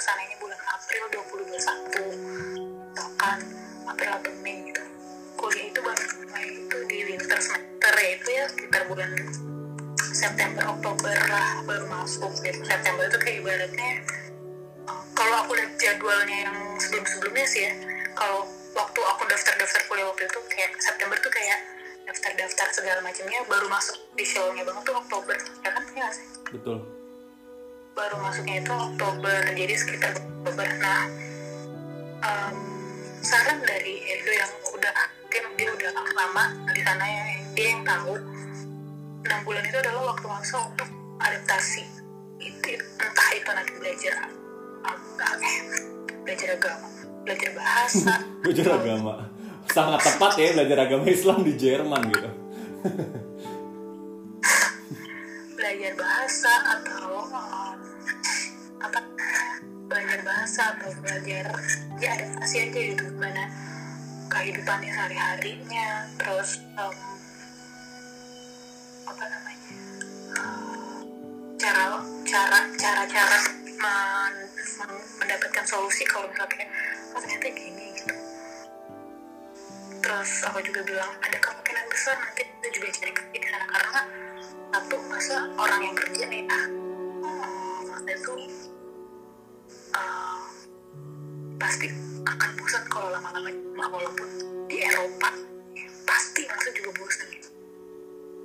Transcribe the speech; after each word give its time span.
ke 0.00 0.08
sana 0.08 0.24
ini 0.24 0.36
bulan 0.40 0.56
April 0.72 1.02
2021 1.12 2.88
misalkan 2.88 3.38
April 3.84 4.10
atau 4.16 4.32
Mei 4.40 4.72
gitu. 4.72 4.80
Kuliah 5.36 5.68
itu 5.68 5.80
baru 5.84 6.04
mulai 6.24 6.46
itu 6.56 6.78
di 6.88 6.98
winter 7.04 7.36
semester 7.36 7.92
ya 8.00 8.08
itu 8.16 8.28
ya 8.32 8.44
sekitar 8.48 8.88
bulan 8.88 9.12
September 10.00 10.72
Oktober 10.72 11.12
lah 11.28 11.60
baru 11.68 11.84
masuk. 11.92 12.32
Gitu 12.40 12.64
September 12.64 13.12
itu 13.12 13.18
kayak 13.20 13.36
ibaratnya 13.44 13.92
kalau 15.12 15.36
aku 15.44 15.52
lihat 15.60 15.76
jadwalnya 15.76 16.48
yang 16.48 16.56
sebelum 16.80 17.04
sebelumnya 17.04 17.44
sih 17.44 17.68
ya 17.68 17.72
kalau 18.16 18.48
waktu 18.72 19.00
aku 19.04 19.22
daftar-daftar 19.28 19.84
kuliah 19.84 20.08
waktu 20.08 20.24
itu 20.24 20.40
kayak 20.48 20.80
September 20.80 21.16
tuh 21.20 21.28
kayak 21.28 21.60
daftar-daftar 22.08 22.68
segala 22.72 23.04
macamnya 23.04 23.44
baru 23.52 23.68
masuk 23.68 24.00
officialnya 24.16 24.64
banget 24.64 24.80
tuh 24.80 24.96
Oktober. 24.96 25.36
Ya 25.60 25.70
kan 25.76 25.84
ya 25.92 26.08
sih? 26.08 26.24
Betul 26.56 26.99
baru 28.00 28.16
masuknya 28.24 28.64
itu 28.64 28.72
Oktober. 28.72 29.38
Jadi 29.52 29.74
sekitar 29.76 30.16
Oktober. 30.16 30.68
Nah 30.80 31.04
um, 32.24 32.56
saran 33.20 33.60
dari 33.60 34.00
Edo 34.08 34.32
yang 34.32 34.52
udah 34.72 34.94
mungkin 35.28 35.44
dia 35.60 35.68
udah 35.68 35.90
lama 36.16 36.44
di 36.72 36.80
sana 36.80 37.04
ya 37.04 37.24
dia 37.52 37.76
yang 37.76 37.84
tahu 37.84 38.16
enam 39.20 39.40
bulan 39.44 39.68
itu 39.68 39.76
adalah 39.84 40.16
waktu 40.16 40.26
masa 40.32 40.56
untuk 40.64 40.88
adaptasi. 41.20 41.84
Itu 42.40 42.72
entah 42.96 43.30
itu 43.36 43.50
nanti 43.52 43.72
belajar 43.76 44.32
agama 44.80 45.44
eh, 45.44 45.60
belajar 46.24 46.56
agama 46.56 46.88
belajar 47.20 47.52
bahasa. 47.52 48.12
Belajar 48.42 48.80
agama. 48.80 49.28
Sangat 49.70 50.02
tepat 50.02 50.32
ya 50.40 50.56
belajar 50.56 50.78
agama 50.88 51.04
Islam 51.06 51.44
di 51.44 51.52
Jerman 51.54 52.02
gitu. 52.10 52.30
Belajar 55.60 55.92
bahasa 56.00 56.52
atau 56.80 57.28
um, 57.28 57.69
apa 58.80 59.00
belajar 59.90 60.20
bahasa 60.24 60.62
atau 60.76 60.90
belajar 61.04 61.44
ya 62.00 62.08
adaptasi 62.16 62.56
aja 62.68 62.80
gitu 62.94 63.02
gimana 63.12 63.44
kehidupannya 64.30 64.90
sehari-harinya 64.94 65.88
terus 66.16 66.62
um, 66.78 66.96
apa 69.10 69.24
namanya 69.26 69.70
cara 71.58 71.84
cara 72.24 72.58
cara 72.78 73.02
cara 73.04 73.36
men- 73.80 74.48
men- 74.80 75.06
mendapatkan 75.20 75.64
solusi 75.66 76.06
kalau 76.06 76.30
misalnya 76.30 76.66
oh 77.12 77.20
ternyata 77.20 77.48
gini 77.52 77.84
gitu. 77.98 78.14
Terus 80.00 80.30
aku 80.48 80.64
juga 80.64 80.80
bilang 80.88 81.12
ada 81.20 81.36
kemungkinan 81.36 81.86
besar 81.92 82.16
nanti 82.16 82.42
kita 82.48 82.68
juga 82.72 82.88
cari 82.96 83.12
kerja 83.12 83.58
karena 83.68 84.00
satu 84.70 84.96
masa 85.10 85.36
orang 85.58 85.80
yang 85.84 85.96
kerja 85.98 86.24
hmm, 86.30 87.80
masa 87.90 88.10
itu 88.14 88.34
pasti 91.60 91.92
akan 92.24 92.50
bosan 92.56 92.82
kalau 92.88 93.12
lama-lama 93.12 93.52
di 93.52 93.60
walaupun 93.76 94.28
di 94.66 94.76
Eropa. 94.80 95.28
Pasti 96.08 96.48
masa 96.48 96.72
juga 96.72 96.90
bosan 96.96 97.26
gitu. 97.36 97.48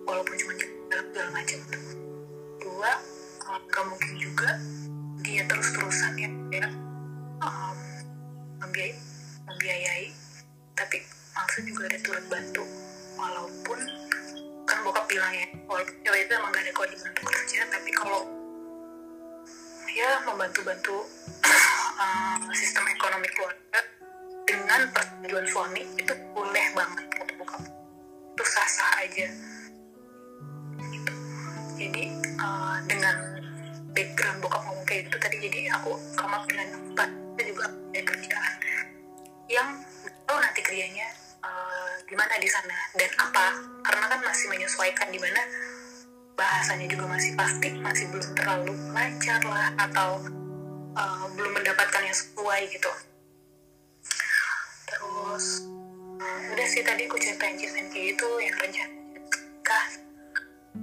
Walaupun 0.03 0.35
cuma 0.35 0.53
jalan 0.59 1.05
segala 1.09 1.29
macam 1.31 1.59
tuh 1.71 1.83
dua 2.59 2.91
uh, 3.47 3.59
gak 3.71 3.85
mungkin 3.87 4.13
juga 4.19 4.49
dia 5.23 5.41
terus-terusan 5.47 6.13
ya, 6.19 6.29
ya 6.53 6.67
um, 7.41 7.77
membiayai, 8.61 8.93
membiayai. 9.47 10.05
Tapi 10.75 10.99
maksud 11.33 11.63
juga 11.71 11.87
ada 11.87 11.97
turut 12.03 12.25
bantu 12.27 12.63
walaupun 13.15 13.79
kan 14.67 14.77
bokap 14.83 15.07
bilang 15.07 15.31
ya 15.31 15.47
walaupun 15.71 15.95
cewek 16.03 16.27
itu 16.27 16.33
emang 16.35 16.51
gak 16.51 16.63
ada 16.67 16.71
kewajiban 16.75 17.09
untuk 17.15 17.25
kerja 17.31 17.59
tapi 17.71 17.89
kalau 17.95 18.21
ya 19.95 20.09
membantu-bantu 20.27 21.07
uh, 21.95 22.37
sistem 22.51 22.83
ekonomi 22.91 23.27
keluarga 23.33 23.79
dengan 24.45 24.81
persetujuan 24.93 25.45
suami 25.49 25.81
itu 25.97 26.13
boleh 26.35 26.65
banget 26.75 27.05
kata 27.15 27.33
bokap. 27.39 27.61
Itu 28.35 28.43
sah-sah 28.43 28.93
aja. 29.03 29.27
Gitu. 30.75 31.11
jadi 31.75 32.03
uh, 32.39 32.77
dengan 32.87 33.15
background 33.91 34.39
bokap 34.43 34.61
ngomong 34.63 34.85
kayak 34.87 35.07
gitu 35.07 35.17
tadi 35.19 35.37
jadi 35.43 35.59
aku 35.75 35.95
up 36.19 36.43
dengan 36.47 36.67
empat 36.71 37.09
itu 37.35 37.51
juga 37.51 37.67
ada 37.67 38.01
kerjaan 38.03 38.53
yang 39.51 39.69
tahu 40.25 40.37
nanti 40.39 40.61
kerjanya 40.63 41.07
uh, 41.43 41.91
gimana 42.07 42.33
di 42.39 42.49
sana 42.49 42.77
dan 42.95 43.11
apa. 43.19 43.47
Karena 43.85 44.05
kan 44.09 44.19
masih 44.23 44.45
menyesuaikan 44.51 45.07
di 45.11 45.19
mana 45.21 45.41
bahasanya 46.35 46.87
juga 46.91 47.05
masih 47.07 47.31
pasti 47.39 47.69
masih 47.79 48.05
belum 48.11 48.29
terlalu 48.35 48.73
lancar 48.91 49.39
lah 49.47 49.71
atau 49.79 50.19
uh, 50.99 51.25
belum 51.31 51.54
mendapatkan 51.65 52.05
yang 52.05 52.13
sesuai 52.13 52.61
gitu. 52.69 52.91
Terus 54.85 55.65
uh, 56.21 56.39
udah 56.53 56.67
sih 56.69 56.85
tadi 56.85 57.09
aku 57.09 57.17
ceritain 57.17 57.57
kayak 57.57 57.89
gitu 57.89 58.29
yang 58.37 58.53
rencana 58.61 58.93
nikah. 58.93 59.85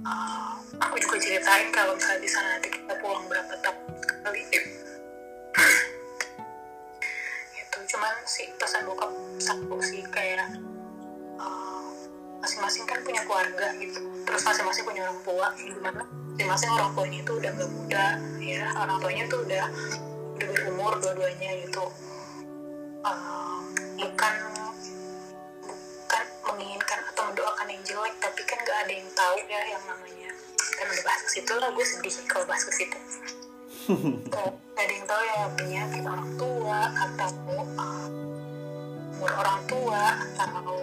Uh, 0.03 0.59
aku 0.83 0.99
juga 0.99 1.23
ceritain 1.23 1.71
kalau 1.71 1.95
misalnya 1.95 2.19
di 2.19 2.27
sana 2.27 2.59
nanti 2.59 2.67
kita 2.67 2.99
pulang 2.99 3.23
berapa 3.31 3.55
tahun 3.63 3.95
sekali. 4.03 4.43
Itu 7.63 7.77
cuman 7.95 8.13
sih 8.27 8.51
pesan 8.59 8.83
bokap 8.83 9.11
satu 9.39 9.79
sih 9.79 10.03
kayak 10.11 10.51
uh, 11.39 11.87
masing-masing 12.43 12.83
kan 12.83 12.99
punya 13.07 13.23
keluarga 13.23 13.71
gitu. 13.79 14.03
Terus 14.27 14.43
masing-masing 14.43 14.83
punya 14.83 15.07
orang 15.07 15.19
tua 15.23 15.47
gimana? 15.55 16.03
Masing-masing 16.35 16.69
orang 16.75 16.91
tuanya 16.91 17.19
itu 17.23 17.31
udah 17.39 17.51
gak 17.55 17.71
muda 17.71 18.05
ya. 18.43 18.67
Orang 18.75 18.99
tuanya 18.99 19.23
tuh 19.31 19.47
udah 19.47 19.65
udah 20.43 20.55
berumur 20.59 20.93
dua-duanya 20.99 21.51
gitu. 21.63 21.85
Uh, 23.03 23.59
bukan 23.99 24.35
bukan 25.63 26.25
menginginkan 26.51 26.99
atau 27.11 27.23
mendoakan 27.31 27.67
yang 27.67 27.83
jelek 27.83 28.15
tapi 28.23 28.41
kan 28.47 28.59
gak 28.63 28.77
ada 28.87 28.93
yang 28.95 29.09
tahu 29.15 29.35
ya 29.47 29.61
yang 29.67 29.83
namanya. 29.87 30.31
Kan 30.73 30.85
udah 30.89 31.03
bahas 31.05 31.21
ke 31.27 31.29
situ 31.39 31.53
lah 31.55 31.69
gue 31.71 31.85
sedih 31.85 32.15
kalau 32.27 32.45
bahas 32.49 32.63
ke 32.65 32.73
situ 32.73 32.97
Gak 34.31 34.79
ada 34.79 34.93
yang 34.95 35.07
tahu 35.07 35.21
ya 35.27 35.43
penyakit 35.59 36.03
orang 36.07 36.31
tua 36.39 36.79
atau 36.87 37.29
uh, 37.75 38.07
umur 39.11 39.31
orang 39.43 39.61
tua 39.67 40.03
atau 40.39 40.79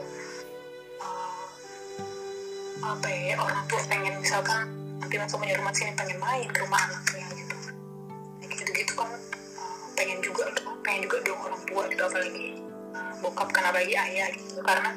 uh, 1.00 1.44
apa 2.84 3.08
ya 3.08 3.40
orang 3.40 3.64
tua 3.72 3.80
pengen 3.88 4.14
misalkan 4.20 4.68
nanti 5.00 5.16
langsung 5.16 5.40
punya 5.40 5.56
rumah 5.56 5.72
sini 5.72 5.96
pengen 5.96 6.20
main 6.20 6.48
ke 6.52 6.60
rumah 6.60 6.80
anaknya 6.92 7.39
pengen 10.00 10.18
juga 10.24 10.48
pengen 10.80 11.04
juga 11.04 11.20
dong 11.28 11.40
orang 11.44 11.62
tua 11.68 11.84
gitu 11.92 12.02
apalagi 12.08 12.56
uh, 12.96 13.12
bokap 13.20 13.52
kan 13.52 13.68
apalagi 13.68 13.92
ayah 13.92 14.32
gitu. 14.32 14.64
Karena 14.64 14.96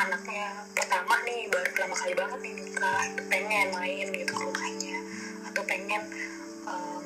anaknya 0.00 0.64
pertama 0.72 1.20
nih 1.28 1.52
baru 1.52 1.68
pertama 1.68 1.94
kali 2.00 2.14
banget 2.16 2.38
nih 2.40 2.52
nikah 2.56 3.04
pengen 3.28 3.66
main 3.76 4.06
gitu 4.08 4.32
ke 4.32 4.40
rumahnya. 4.40 4.96
Atau 5.52 5.62
pengen 5.68 6.02
um, 6.64 7.04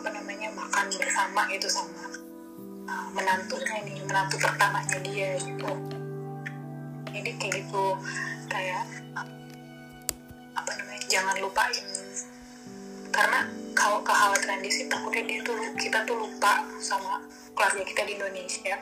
apa 0.00 0.08
namanya 0.16 0.48
makan 0.56 0.86
bersama 0.96 1.44
gitu 1.52 1.68
sama 1.68 2.08
uh, 2.88 3.08
menantunya 3.12 3.76
nih 3.84 4.00
menantu 4.08 4.40
pertamanya 4.40 4.96
dia 5.04 5.36
gitu. 5.36 5.72
Jadi 7.12 7.30
kayak 7.36 7.52
gitu 7.60 7.84
kayak 8.48 8.84
apa 10.56 10.70
namanya 10.72 11.04
jangan 11.04 11.36
lupain. 11.36 11.84
Karena 13.12 13.44
kalau 13.76 14.00
kekhawatiran 14.00 14.64
dia 14.64 14.72
sih 14.72 14.88
takutnya 14.88 15.22
dia 15.28 15.38
tuh 15.44 15.54
kita 15.76 16.00
tuh 16.08 16.16
lupa 16.16 16.64
sama 16.80 17.20
keluarga 17.52 17.84
kita 17.84 18.02
di 18.08 18.12
Indonesia. 18.16 18.74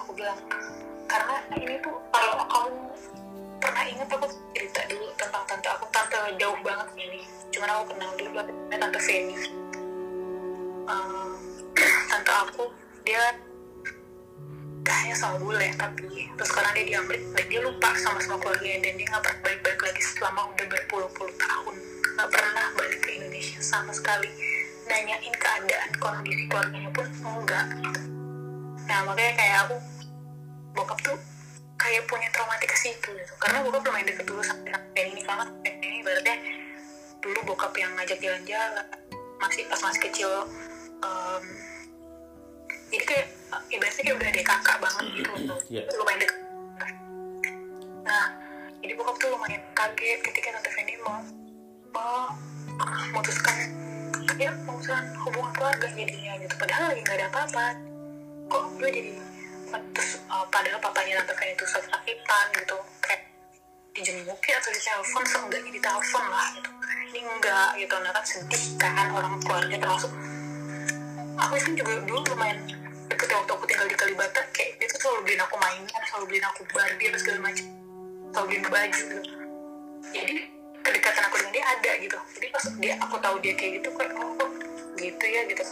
Aku 0.00 0.16
bilang 0.16 0.40
karena 1.04 1.36
ini 1.60 1.76
tuh 1.84 1.92
kalau 2.08 2.40
kamu 2.48 2.72
pernah 3.60 3.84
ingat 3.84 4.08
aku 4.08 4.26
cerita 4.56 4.80
dulu 4.88 5.12
tentang 5.20 5.44
tante 5.44 5.68
aku. 5.68 5.84
Tante 5.92 6.16
jauh 6.40 6.58
banget 6.64 6.88
ini. 6.96 7.20
Cuman 7.52 7.68
aku 7.68 7.84
kenal 7.92 8.10
dulu 8.16 8.36
ada 8.40 8.76
tante 8.80 9.00
Feni. 9.04 9.36
Um, 10.88 11.36
tante 12.08 12.32
aku 12.32 12.64
dia 13.04 13.36
kayaknya 14.84 15.16
sama 15.16 15.36
bule 15.40 15.68
tapi 15.76 16.28
terus 16.36 16.48
sekarang 16.48 16.72
dia 16.76 16.84
di 16.84 16.94
Amerika 16.96 17.28
dan 17.40 17.46
dia 17.48 17.60
lupa 17.60 17.88
sama 17.96 18.20
sama 18.20 18.36
keluarganya 18.40 18.88
dan 18.88 18.92
dia 19.00 19.06
nggak 19.08 19.22
pernah 19.24 19.40
balik-balik 19.44 19.80
lagi 19.80 20.02
selama 20.04 20.40
udah 20.52 20.66
berpuluh-puluh 20.68 21.34
tahun 21.40 21.76
nggak 22.14 22.28
pernah 22.30 22.66
balik 22.78 23.00
ke 23.02 23.10
Indonesia 23.18 23.58
sama 23.60 23.90
sekali. 23.90 24.30
Nanyain 24.86 25.34
keadaan 25.34 25.90
kondisi 25.98 26.44
keluarganya 26.46 26.90
pun 26.92 27.06
enggak. 27.24 27.66
Gitu. 27.80 28.02
nah 28.84 29.00
makanya 29.08 29.32
kayak 29.40 29.56
aku 29.64 29.76
bokap 30.76 30.98
tuh 31.00 31.16
kayak 31.80 32.04
punya 32.04 32.28
traumatik 32.30 32.68
ke 32.68 32.78
situ 32.78 33.08
gitu. 33.16 33.32
Karena 33.40 33.64
bokap 33.64 33.82
lumayan 33.84 34.06
deket 34.12 34.26
dulu 34.28 34.44
sampai 34.44 34.70
sampai 34.76 35.02
ini 35.08 35.22
banget. 35.24 35.48
Ini 35.64 35.98
berarti 36.04 36.32
dulu 37.24 37.38
bokap 37.48 37.72
yang 37.80 37.96
ngajak 37.96 38.20
jalan-jalan 38.20 38.86
masih 39.40 39.64
pas 39.68 39.80
masih 39.80 40.00
kecil 40.08 40.30
um, 41.04 41.44
jadi 42.92 43.04
kayak 43.04 43.26
ibaratnya 43.72 44.02
kayak 44.04 44.16
udah 44.16 44.28
ada 44.28 44.42
kakak 44.44 44.76
banget 44.78 45.04
gitu. 45.16 45.30
Yeah. 45.72 45.84
lumayan 45.96 46.20
deket. 46.22 46.38
Nah 48.04 48.26
jadi 48.84 48.92
bokap 49.00 49.16
tuh 49.16 49.28
lumayan 49.32 49.62
kaget 49.72 50.20
ketika 50.20 50.48
tante 50.54 50.70
Fendi 50.72 50.94
mau 51.00 51.18
mau 51.94 52.34
memutuskan 53.14 53.56
ya 54.34 54.50
pengusahaan 54.66 55.06
hubungan 55.22 55.52
keluarga 55.54 55.86
jadinya 55.94 56.32
gitu. 56.42 56.54
Padahal 56.58 56.84
lagi 56.90 57.00
nggak 57.06 57.16
ada 57.22 57.26
apa-apa. 57.30 57.66
Kok 58.50 58.64
gue 58.82 58.90
jadi 58.90 59.12
terus 59.74 60.22
uh, 60.30 60.46
padahal 60.50 60.78
papanya 60.78 61.22
tante 61.22 61.34
Fen 61.38 61.54
itu 61.54 61.64
sakit-sakitan 61.66 62.44
gitu. 62.58 62.76
Kayak 62.98 63.22
dijengukin 63.94 64.54
atau 64.58 64.70
ditelepon 64.74 65.24
seenggaknya 65.26 65.70
ditelepon 65.78 66.24
lah 66.26 66.46
gitu. 66.58 66.70
Ini 67.14 67.20
enggak 67.22 67.70
gitu. 67.78 67.94
Nah 68.02 68.10
kan 68.10 68.24
sedih 68.26 68.64
kan 68.82 69.08
orang 69.14 69.38
keluarga 69.42 69.76
termasuk. 69.78 70.12
Aku 71.34 71.54
kan 71.58 71.72
juga 71.74 71.92
dulu 72.02 72.20
lumayan 72.34 72.58
deket 73.10 73.30
waktu 73.30 73.52
aku 73.54 73.64
tinggal 73.70 73.86
di 73.86 73.96
Kalibata 73.98 74.42
kayak 74.54 74.78
dia 74.82 74.86
tuh 74.90 74.98
selalu 74.98 75.20
beliin 75.26 75.42
aku 75.42 75.56
mainan 75.58 76.02
selalu 76.10 76.24
beliin 76.30 76.46
aku 76.46 76.60
Barbie 76.74 77.10
dan 77.10 77.20
segala 77.22 77.38
macam. 77.50 77.66
Selalu 78.34 78.46
beliin 78.50 78.64
baju 78.66 79.02
gitu. 79.02 79.30
Jadi 80.14 80.34
kedekatan 80.84 81.22
aku 81.24 81.36
dengan 81.40 81.52
dia 81.56 81.64
ada 81.64 81.90
gitu. 81.96 82.18
Jadi 82.36 82.46
pas 82.52 82.64
dia 82.78 82.94
aku 83.00 83.16
tahu 83.18 83.36
dia 83.40 83.54
kayak 83.56 83.72
gitu 83.80 83.88
kan 83.96 84.08
oh 84.20 84.50
gitu 85.00 85.24
ya 85.24 85.42
gitu. 85.48 85.64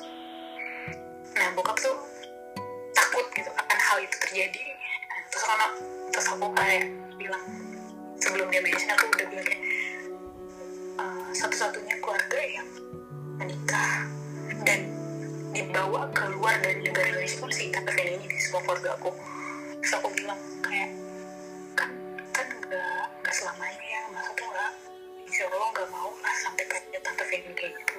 Nah 1.37 1.49
bokap 1.53 1.77
tuh 1.79 1.97
takut 2.97 3.27
gitu 3.37 3.51
akan 3.53 3.79
hal 3.79 3.99
itu 4.01 4.17
terjadi. 4.29 4.63
Terus 5.29 5.45
karena 5.45 5.67
terus 6.13 6.27
aku 6.33 6.49
kayak 6.57 6.85
bilang 7.21 7.45
sebelum 8.17 8.49
dia 8.49 8.61
mention 8.65 8.91
aku 8.97 9.05
udah 9.13 9.27
bilang 9.29 9.47
kayak 9.47 9.63
"Eh, 11.03 11.29
satu-satunya 11.37 11.97
keluarga 12.01 12.41
yang 12.45 12.69
menikah 13.37 14.09
dan 14.65 14.81
dibawa 15.53 16.09
keluar 16.17 16.57
dari 16.65 16.81
negara 16.81 17.13
Indonesia 17.13 17.37
pun 17.41 17.53
si 17.53 17.69
tante 17.69 17.93
Feni 17.93 18.17
ini 18.17 18.27
di 18.29 18.39
semua 18.41 18.65
keluarga 18.65 18.97
aku. 18.97 19.11
Terus 19.85 19.93
aku 20.01 20.09
bilang 20.17 20.41
kayak 20.65 20.89
insya 25.43 25.59
Allah 25.59 25.71
nggak 25.75 25.91
mau 25.91 26.11
lah 26.23 26.35
sampai 26.39 26.65
kayak 26.71 27.03
tante 27.03 27.25
Feni 27.27 27.51
kayak 27.59 27.75
gitu. 27.75 27.99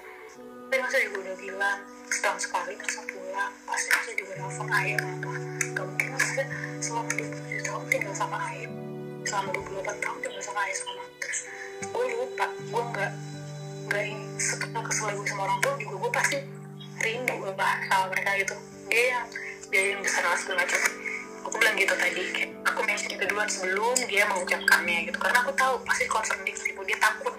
Tapi 0.72 0.80
masa 0.80 0.98
juga 1.04 1.18
udah 1.28 1.36
bilang 1.44 1.80
setahun 2.08 2.40
sekali 2.40 2.72
masa 2.80 3.04
pulang 3.12 3.52
pasti 3.68 3.88
masa 3.92 4.12
juga 4.16 4.34
nelfon 4.40 4.68
ayah 4.72 5.00
apa. 5.04 5.34
Gak 5.76 5.84
mungkin 5.92 6.08
masa 6.16 6.44
selama 6.80 7.10
27 7.20 7.68
tahun 7.68 7.84
tinggal 7.92 8.14
sama 8.16 8.38
ayah 8.48 8.72
selama 9.28 9.50
28 9.60 10.04
tahun 10.08 10.18
tinggal 10.24 10.40
sama 10.40 10.60
ayah 10.64 10.76
sama 10.80 10.92
mama. 10.96 11.16
terus 11.20 11.40
gue 11.84 12.06
lupa 12.16 12.46
gue 12.48 12.84
nggak 12.96 13.12
nggak 13.92 14.06
setelah 14.40 14.84
kesel 14.88 15.08
gue 15.12 15.28
sama 15.28 15.42
orang 15.44 15.60
tua 15.60 15.74
juga 15.84 15.96
gue 16.00 16.12
pasti 16.16 16.38
rindu 17.04 17.36
lah 17.44 17.76
sama 17.92 18.06
mereka 18.16 18.32
gitu. 18.40 18.56
Dia 18.88 19.04
yang 19.20 19.26
dia 19.68 19.84
yang 19.92 20.00
besar 20.00 20.32
segala 20.40 20.64
macam 20.64 20.80
aku 21.54 21.62
bilang 21.62 21.78
gitu 21.78 21.94
tadi 21.94 22.22
kayak 22.34 22.50
aku 22.66 22.82
mention 22.82 23.14
itu 23.14 23.24
duluan 23.30 23.46
sebelum 23.46 23.94
dia 24.10 24.26
mengucapkannya 24.26 25.06
gitu. 25.06 25.18
Karena 25.22 25.38
aku 25.46 25.54
tahu 25.54 25.78
pasti 25.86 26.10
concern 26.10 26.42
dia 26.42 26.58
tipu 26.58 26.82
dia 26.82 26.98
takut. 26.98 27.38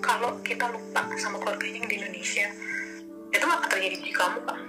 Kalau 0.00 0.40
kita 0.40 0.72
lupa 0.72 1.04
sama 1.20 1.36
keluarganya 1.36 1.84
yang 1.84 1.88
di 1.92 1.96
Indonesia 2.00 2.48
itu 3.28 3.44
nggak 3.44 3.60
akan 3.60 3.68
terjadi 3.68 3.96
di 4.00 4.12
kamu 4.16 4.40
kan 4.48 4.60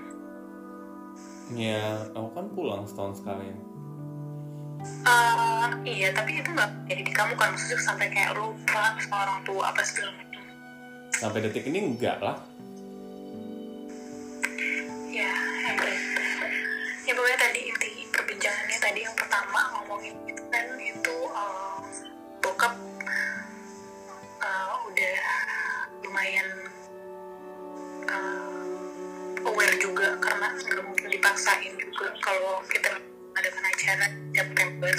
ya 1.58 2.06
aku 2.14 2.30
kan 2.38 2.46
pulang 2.54 2.84
setahun 2.86 3.24
sekali. 3.24 3.50
Eh, 4.80 5.68
iya 5.84 6.10
tapi 6.14 6.40
itu 6.40 6.50
nggak 6.54 6.72
jadi 6.86 7.02
di 7.02 7.14
kamu 7.14 7.34
kan. 7.34 7.52
Maksudnya 7.56 7.80
sampai 7.82 8.08
kayak 8.14 8.38
lupa 8.38 8.96
sama 9.02 9.16
orang 9.26 9.40
tua 9.44 9.64
apa 9.74 9.82
segala 9.82 10.14
macam. 10.14 10.44
Sampai 11.18 11.40
detik 11.42 11.66
ini 11.68 11.80
enggak 11.90 12.22
lah. 12.22 12.38
Ya 15.10 15.34
oke 15.74 15.90
ya. 17.10 17.12
Pokoknya 17.18 17.40
tadi 18.90 19.06
yang 19.06 19.14
pertama 19.14 19.62
ngomongin 19.78 20.18
itu 20.26 20.42
kan 20.50 20.66
itu 20.82 21.18
eh, 21.30 21.78
bokap 22.42 22.74
eh, 24.42 24.74
udah 24.90 25.18
lumayan 26.02 26.48
eh, 28.10 29.46
aware 29.46 29.78
juga 29.78 30.18
karena 30.18 30.58
nggak 30.58 30.82
mungkin 30.90 31.06
dipaksain 31.06 31.70
juga 31.78 32.18
kalau 32.18 32.66
kita 32.66 32.98
adakan 33.38 33.64
acara 33.70 34.08
September. 34.34 34.96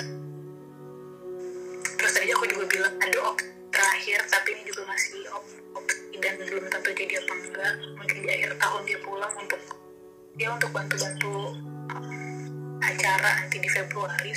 Terus 1.99 2.13
tadi 2.15 2.31
aku 2.31 2.47
juga 2.47 2.65
bilang 2.71 2.95
ada 2.95 3.19
opsi 3.27 3.51
terakhir 3.75 4.23
tapi 4.31 4.55
ini 4.55 4.63
juga 4.71 4.87
masih 4.87 5.19
op- 5.35 5.59
opsi 5.83 6.15
dan 6.23 6.39
belum 6.39 6.63
tentu 6.71 6.95
jadi 6.95 7.27
apa 7.27 7.35
enggak. 7.43 7.75
Mungkin 7.99 8.17
di 8.23 8.29
akhir 8.39 8.55
tahun 8.55 8.83
dia 8.87 8.99
pulang 9.03 9.35
untuk 9.35 9.59
dia 10.39 10.49
untuk 10.55 10.71
bantu-bantu 10.71 11.59
acara 12.81 13.31
nanti 13.45 13.57
di 13.61 13.69
Februari 13.69 14.33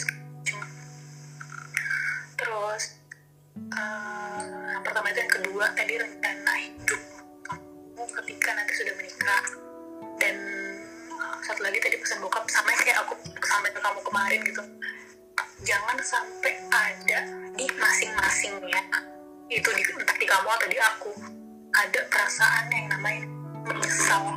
terus 2.37 2.83
uh, 3.71 4.77
pertama 4.83 5.09
itu 5.09 5.19
yang 5.23 5.33
kedua 5.33 5.65
tadi 5.73 5.93
rencana 5.95 6.53
hidup 6.59 7.01
kamu 8.03 8.19
ketika 8.19 8.49
nanti 8.51 8.73
sudah 8.75 8.93
menikah. 8.99 9.43
Dan 10.19 10.35
uh, 11.15 11.37
satu 11.39 11.63
lagi 11.63 11.79
tadi 11.79 11.95
pesan 11.95 12.19
bokap 12.19 12.43
sama 12.51 12.75
kayak 12.83 12.99
aku 13.05 13.15
sampai 13.39 13.71
ke 13.71 13.79
kamu 13.79 13.99
kemarin 14.03 14.39
gitu. 14.43 14.63
Jangan 15.63 15.97
sampai 16.03 16.53
ada 16.67 17.19
di 17.55 17.65
masing-masingnya 17.79 18.81
itu 19.47 19.69
di, 19.71 19.81
entah 19.87 20.17
di 20.19 20.27
kamu 20.27 20.47
atau 20.51 20.67
di 20.67 20.77
aku 20.81 21.11
ada 21.71 21.99
perasaan 22.11 22.65
yang 22.75 22.87
namanya 22.91 23.23
menyesal 23.71 24.35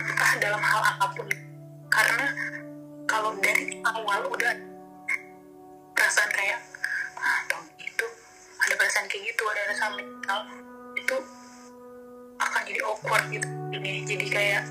entah 0.00 0.32
dalam 0.40 0.62
hal 0.64 0.80
apa 0.96 1.06
pun. 1.12 1.28
Karena 1.92 2.26
kalau 3.06 3.32
dari 3.38 3.78
awal 3.86 4.26
udah 4.28 4.52
perasaan 5.94 6.30
kayak 6.34 6.58
ah 7.16 7.40
tau 7.46 7.62
gitu. 7.78 8.06
Ada 8.66 8.74
perasaan 8.74 9.06
kayak 9.06 9.22
gitu 9.30 9.42
ada 9.46 9.62
rasa 9.70 9.84
menyesal 9.94 10.40
itu 10.98 11.16
akan 12.36 12.62
jadi 12.66 12.80
awkward 12.82 13.24
gitu. 13.30 13.48
Ini 13.72 14.02
jadi 14.04 14.26
kayak 14.26 14.62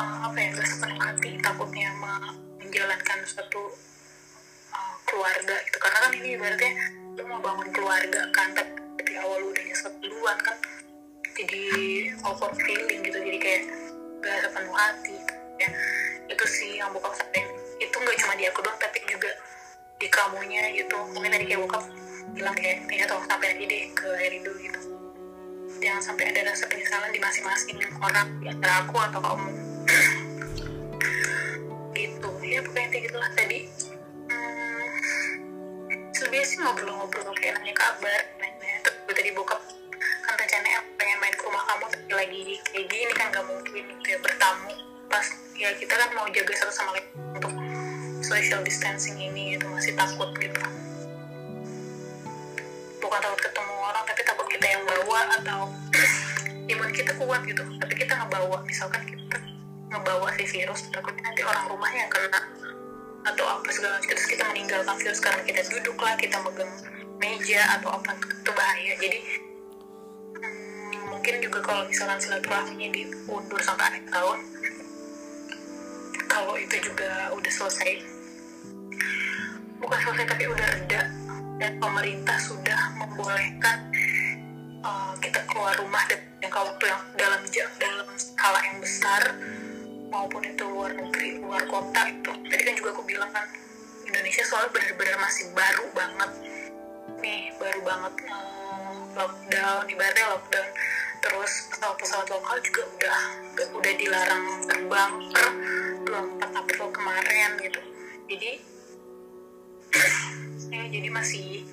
uh, 0.00 0.16
apa 0.26 0.36
ya 0.40 0.48
gak 0.56 0.66
sepenuh 0.66 0.98
hati 0.98 1.30
takutnya 1.44 1.92
me- 2.00 2.36
menjalankan 2.58 3.18
suatu 3.28 3.62
uh, 4.72 4.94
keluarga 5.04 5.56
gitu. 5.68 5.76
Karena 5.76 5.98
kan 6.08 6.12
ini 6.16 6.28
ibaratnya 6.40 6.72
lu 7.20 7.22
mau 7.28 7.40
bangun 7.44 7.68
keluarga 7.68 8.32
kan 8.32 8.56
tapi 8.56 9.12
awal 9.20 9.44
udah 9.44 9.62
nyesel 9.68 9.92
duluan 10.00 10.38
kan 10.40 10.56
jadi 11.36 11.62
awkward 12.24 12.56
feeling 12.56 13.04
gitu. 13.04 13.18
Jadi 13.20 13.38
kayak 13.38 13.62
gak 14.24 14.36
sepenuh 14.48 14.72
hati 14.72 15.16
itu 16.30 16.44
sih 16.48 16.80
yang 16.80 16.90
bokap 16.94 17.12
sampein 17.18 17.46
itu 17.82 17.92
nggak 17.92 18.16
cuma 18.22 18.32
di 18.38 18.44
aku 18.46 18.58
doang 18.62 18.78
tapi 18.78 18.98
juga 19.06 19.30
di 19.98 20.08
kamunya 20.10 20.62
gitu. 20.74 20.96
Mungkin 21.14 21.30
tadi 21.30 21.44
kayak 21.46 21.60
bokap 21.66 21.84
bilang 22.32 22.54
kayak 22.56 22.86
ya 22.88 23.04
tolong 23.04 23.26
sampai 23.28 23.54
aja 23.54 23.64
deh 23.66 23.84
ke 23.92 24.08
Herido 24.18 24.52
gitu. 24.58 24.80
Jangan 25.82 26.02
sampai 26.02 26.30
ada 26.30 26.54
rasa 26.54 26.64
penyesalan 26.70 27.10
di 27.10 27.18
masing-masing 27.18 27.76
orang 27.98 28.28
di 28.38 28.46
antara 28.50 28.86
aku 28.86 28.96
atau 29.02 29.20
kamu. 29.20 29.50
Gitu. 31.92 32.30
Ya 32.46 32.60
pokoknya 32.62 32.88
kayak 32.90 33.04
gitulah 33.10 33.30
tadi. 33.34 33.60
Hmm, 34.30 34.88
selebihnya 36.14 36.46
sih 36.46 36.56
ngobrol-ngobrol 36.62 37.34
kayak 37.34 37.58
nanya 37.58 37.74
kabar 37.74 38.20
nanya. 38.38 38.78
Terus 38.86 38.96
gue 39.04 39.14
tadi 39.14 39.30
bokap 39.34 39.60
kan 40.22 40.34
rencananya 40.38 40.80
pengen 40.94 41.18
main 41.18 41.34
ke 41.34 41.42
rumah 41.42 41.62
kamu 41.66 41.84
tapi 41.90 42.12
lagi 42.14 42.40
kayak 42.70 42.86
gini 42.86 43.12
kan 43.18 43.26
gak 43.34 43.44
mungkin 43.46 43.84
ya 44.06 44.16
bertamu 44.22 44.72
pas 45.10 45.26
ya 45.62 45.70
kita 45.78 45.94
kan 45.94 46.10
mau 46.18 46.26
jaga 46.26 46.52
satu 46.58 46.74
sama 46.74 46.90
lain 46.98 47.06
untuk 47.38 47.54
social 48.18 48.66
distancing 48.66 49.14
ini 49.14 49.54
gitu 49.54 49.70
masih 49.70 49.94
takut 49.94 50.34
gitu. 50.42 50.58
Bukan 52.98 53.18
takut 53.22 53.40
ketemu 53.46 53.74
orang 53.78 54.02
tapi 54.02 54.22
takut 54.26 54.46
kita 54.50 54.66
yang 54.66 54.82
bawa 54.82 55.20
atau 55.38 55.70
imun 56.74 56.90
kita 56.90 57.14
kuat 57.14 57.46
gitu. 57.46 57.62
Tapi 57.78 57.94
kita 57.94 58.10
ngebawa 58.10 58.58
misalkan 58.66 59.06
kita 59.06 59.38
ngebawa 59.94 60.34
si 60.34 60.44
virus 60.50 60.90
takutnya 60.90 61.30
nanti 61.30 61.46
orang 61.46 61.64
rumahnya 61.70 62.10
yang 62.10 62.10
kena 62.10 62.40
atau 63.22 63.44
apa 63.46 63.68
segala 63.70 64.02
macam. 64.02 64.10
Terus 64.18 64.26
kita 64.26 64.42
meninggalkan 64.50 64.96
virus 64.98 65.20
karena 65.22 65.42
kita 65.46 65.62
duduk 65.70 65.94
lah 66.02 66.18
kita 66.18 66.42
megang 66.42 66.72
meja 67.22 67.62
atau 67.78 68.02
apa 68.02 68.18
itu 68.18 68.50
bahaya. 68.50 68.92
Jadi 68.98 69.18
hmm, 70.42 71.06
mungkin 71.06 71.38
juga 71.38 71.62
kalau 71.62 71.86
misalkan 71.86 72.18
silaturahminya 72.18 72.90
diundur 72.90 73.62
sampai 73.62 73.94
akhir 73.94 74.10
tahun 74.10 74.38
kalau 76.32 76.56
itu 76.56 76.76
juga 76.80 77.28
udah 77.36 77.52
selesai. 77.52 78.00
Bukan 79.76 79.98
selesai 80.00 80.26
tapi 80.32 80.44
udah 80.48 80.66
reda 80.72 81.02
dan 81.60 81.72
pemerintah 81.76 82.38
sudah 82.40 82.80
membolehkan 82.96 83.92
uh, 84.80 85.12
kita 85.20 85.44
keluar 85.44 85.76
rumah 85.76 86.00
dan 86.08 86.18
jangka 86.40 86.60
waktu 86.64 86.84
yang 86.88 87.02
dalam 87.20 87.42
jam 87.52 87.68
dalam 87.76 88.08
skala 88.16 88.58
yang 88.64 88.78
besar 88.80 89.22
maupun 90.08 90.42
itu 90.48 90.64
luar 90.64 90.96
negeri 90.96 91.44
luar 91.44 91.62
kota 91.68 92.08
itu. 92.08 92.32
Tadi 92.48 92.62
kan 92.64 92.74
juga 92.80 92.88
aku 92.96 93.02
bilang 93.04 93.30
kan 93.30 93.44
Indonesia 94.08 94.42
soalnya 94.48 94.72
benar-benar 94.72 95.16
masih 95.20 95.44
baru 95.52 95.86
banget. 95.92 96.30
Nih 97.20 97.52
baru 97.60 97.80
banget 97.84 98.14
uh, 98.32 98.96
lockdown 99.20 99.84
ibaratnya 99.84 100.26
lockdown. 100.32 100.68
Terus 101.22 101.52
pesawat-pesawat 101.70 102.26
lokal 102.34 102.56
juga 102.66 102.82
udah 102.98 103.18
udah 103.78 103.92
dilarang 103.94 104.44
terbang 104.66 105.12
per 105.30 105.46
24 106.12 106.60
April 106.60 106.86
kemarin 106.92 107.50
gitu. 107.64 107.80
Jadi 108.28 108.50
ya 110.76 110.82
jadi 110.92 111.08
masih 111.08 111.64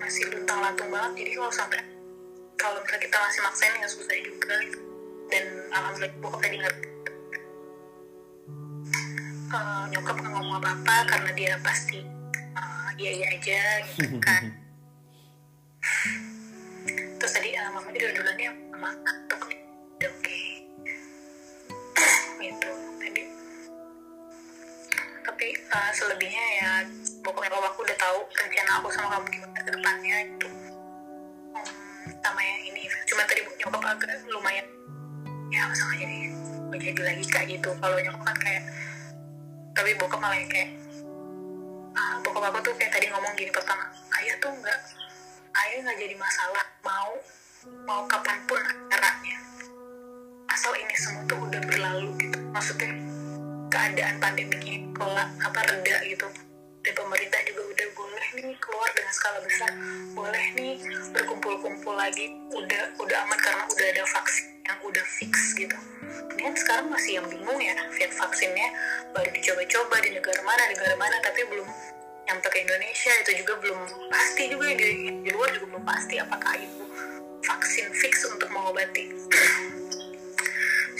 masih 0.00 0.32
luntang 0.32 0.64
lantung 0.64 0.88
banget. 0.88 1.12
Jadi 1.20 1.30
kalau 1.36 1.52
sampai 1.52 1.80
kalau 2.56 2.80
misalnya 2.80 3.04
kita 3.04 3.16
masih 3.20 3.40
maksain 3.44 3.76
ya 3.76 3.88
susah 3.88 4.16
juga. 4.24 4.56
Gitu. 4.64 4.80
dan 5.32 5.48
alhamdulillah 5.72 6.12
bokap 6.20 6.44
tadi 6.44 6.60
ngerti 6.60 6.92
Eh, 9.52 9.84
nyokap 9.92 10.16
nggak 10.16 10.32
ngomong 10.32 10.64
apa-apa 10.64 10.96
karena 11.12 11.30
dia 11.36 11.52
pasti 11.60 12.00
eh, 12.56 12.88
iya 12.96 13.10
iya 13.20 13.26
aja 13.36 13.60
gitu 13.84 14.16
kan. 14.16 14.48
Terus 17.20 17.32
tadi 17.36 17.52
uh, 17.60 17.68
mama 17.68 17.92
dia 17.92 18.08
duluannya 18.16 18.48
mama. 18.72 18.96
ngantuk 18.96 19.31
selebihnya 25.92 26.44
ya 26.58 26.72
pokoknya 27.22 27.50
kalau 27.52 27.66
aku 27.68 27.80
udah 27.84 27.98
tahu 28.00 28.18
rencana 28.34 28.70
aku 28.80 28.88
sama 28.90 29.08
kamu 29.16 29.26
gimana 29.30 29.60
ke 29.60 29.70
depannya 29.70 30.16
itu 30.26 30.48
Hmm, 31.52 32.08
sama 32.24 32.40
yang 32.40 32.60
ini. 32.72 32.88
Cuma 33.04 33.22
tadi 33.28 33.44
nyokap 33.60 33.84
agak 33.84 34.24
lumayan 34.32 34.66
ya 35.52 35.68
sama 35.76 35.92
jadi 36.00 36.32
menjadi 36.72 37.00
lagi 37.04 37.24
kayak 37.28 37.46
gitu. 37.58 37.70
Kalau 37.76 37.96
nyokap 38.00 38.22
kan 38.24 38.36
kayak 38.40 38.62
tapi 39.76 39.90
bokap 40.00 40.20
malah 40.20 40.36
yang 40.36 40.48
kayak 40.48 40.72
ah, 41.92 42.16
bokap 42.24 42.48
aku 42.48 42.58
tuh 42.64 42.74
kayak 42.80 42.92
tadi 42.96 43.06
ngomong 43.12 43.32
gini 43.36 43.52
pertama 43.52 43.84
ayah 44.20 44.36
tuh 44.40 44.52
nggak 44.52 44.78
ayah 45.60 45.78
nggak 45.84 45.96
jadi 46.00 46.14
masalah 46.16 46.64
mau 46.84 47.10
mau 47.84 48.00
kapan 48.08 48.36
pun 48.48 48.60
acaranya 48.60 49.38
asal 50.52 50.72
ini 50.76 50.94
semua 50.96 51.22
tuh 51.28 51.36
udah 51.36 51.60
berlalu 51.68 52.08
gitu. 52.16 52.38
Maksudnya 52.52 53.11
keadaan 53.72 54.20
pandemi 54.20 54.56
ini 54.60 54.76
kelak 54.92 55.32
apa 55.40 55.60
reda 55.64 55.96
gitu. 56.04 56.28
Dan 56.82 56.92
pemerintah 56.98 57.40
juga 57.48 57.62
udah 57.72 57.88
boleh 57.96 58.26
nih 58.36 58.56
keluar 58.60 58.90
dengan 58.92 59.12
skala 59.16 59.40
besar. 59.40 59.70
Boleh 60.12 60.44
nih 60.52 60.74
berkumpul-kumpul 61.16 61.94
lagi. 61.96 62.36
Udah 62.52 62.84
udah 63.00 63.18
aman 63.24 63.38
karena 63.40 63.64
udah 63.64 63.86
ada 63.96 64.04
vaksin 64.04 64.44
yang 64.68 64.78
udah 64.84 65.04
fix 65.08 65.56
gitu. 65.56 65.78
Kemudian 66.28 66.52
sekarang 66.58 66.92
masih 66.92 67.22
yang 67.22 67.26
bingung 67.32 67.56
ya 67.56 67.72
vaksinnya 68.12 68.68
baru 69.16 69.30
dicoba-coba 69.32 69.96
di 70.04 70.10
negara 70.14 70.40
mana 70.44 70.62
negara 70.68 70.94
mana 71.00 71.16
tapi 71.24 71.40
belum 71.48 71.68
nyampe 72.28 72.48
ke 72.52 72.58
Indonesia. 72.60 73.12
Itu 73.24 73.32
juga 73.40 73.54
belum 73.62 73.80
pasti 74.12 74.42
juga 74.52 74.68
di, 74.74 74.88
di 75.24 75.30
luar 75.32 75.48
juga 75.54 75.66
belum 75.72 75.84
pasti 75.86 76.20
apakah 76.20 76.54
itu 76.60 76.84
vaksin 77.42 77.88
fix 77.94 78.26
untuk 78.28 78.50
mengobati 78.52 79.10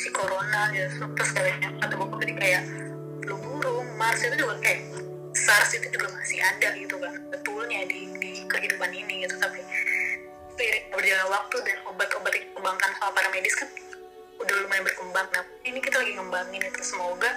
si 0.02 0.10
corona 0.10 0.74
ya 0.74 0.90
terus 1.14 1.30
katanya 1.30 1.70
kata 1.78 1.94
bapak 1.94 2.18
tadi 2.26 2.34
kayak 2.34 2.62
flu 3.22 3.38
burung 3.38 3.86
mars 3.94 4.18
itu 4.26 4.34
juga 4.34 4.58
kayak 4.58 4.82
SARS 5.30 5.78
itu 5.78 5.86
juga 5.94 6.10
masih 6.18 6.42
ada 6.42 6.74
gitu 6.74 6.98
kan 6.98 7.14
betulnya 7.30 7.86
di, 7.86 8.10
di 8.18 8.42
kehidupan 8.50 8.90
ini 8.90 9.22
gitu 9.22 9.38
tapi 9.38 9.62
seiring 10.58 10.90
berjalan 10.90 11.28
waktu 11.30 11.56
dan 11.62 11.78
obat-obat 11.86 12.34
yang 12.34 12.44
dikembangkan 12.50 12.90
sama 12.98 13.10
para 13.14 13.28
medis 13.30 13.54
kan 13.54 13.70
udah 14.42 14.54
lumayan 14.66 14.82
berkembang. 14.82 15.26
Nah 15.30 15.44
ini 15.62 15.78
kita 15.78 15.96
lagi 16.02 16.12
ngembangin 16.18 16.62
itu 16.66 16.82
semoga 16.82 17.30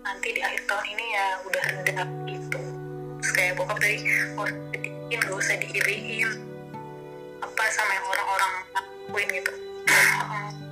nanti 0.00 0.28
di 0.32 0.40
akhir 0.40 0.64
tahun 0.64 0.86
ini 0.96 1.04
ya 1.12 1.26
udah 1.44 1.62
reda 1.68 2.02
gitu. 2.26 2.60
Terus 3.20 3.32
kayak 3.36 3.52
bokap 3.60 3.76
tadi 3.76 3.96
usah 4.40 4.56
didikin 4.72 5.18
gak 5.20 5.36
usah 5.36 5.56
diiriin 5.60 6.30
apa 7.44 7.62
sama 7.72 7.92
yang 7.92 8.06
orang-orang 8.08 8.52
lakuin 8.72 9.28
gitu 9.36 9.52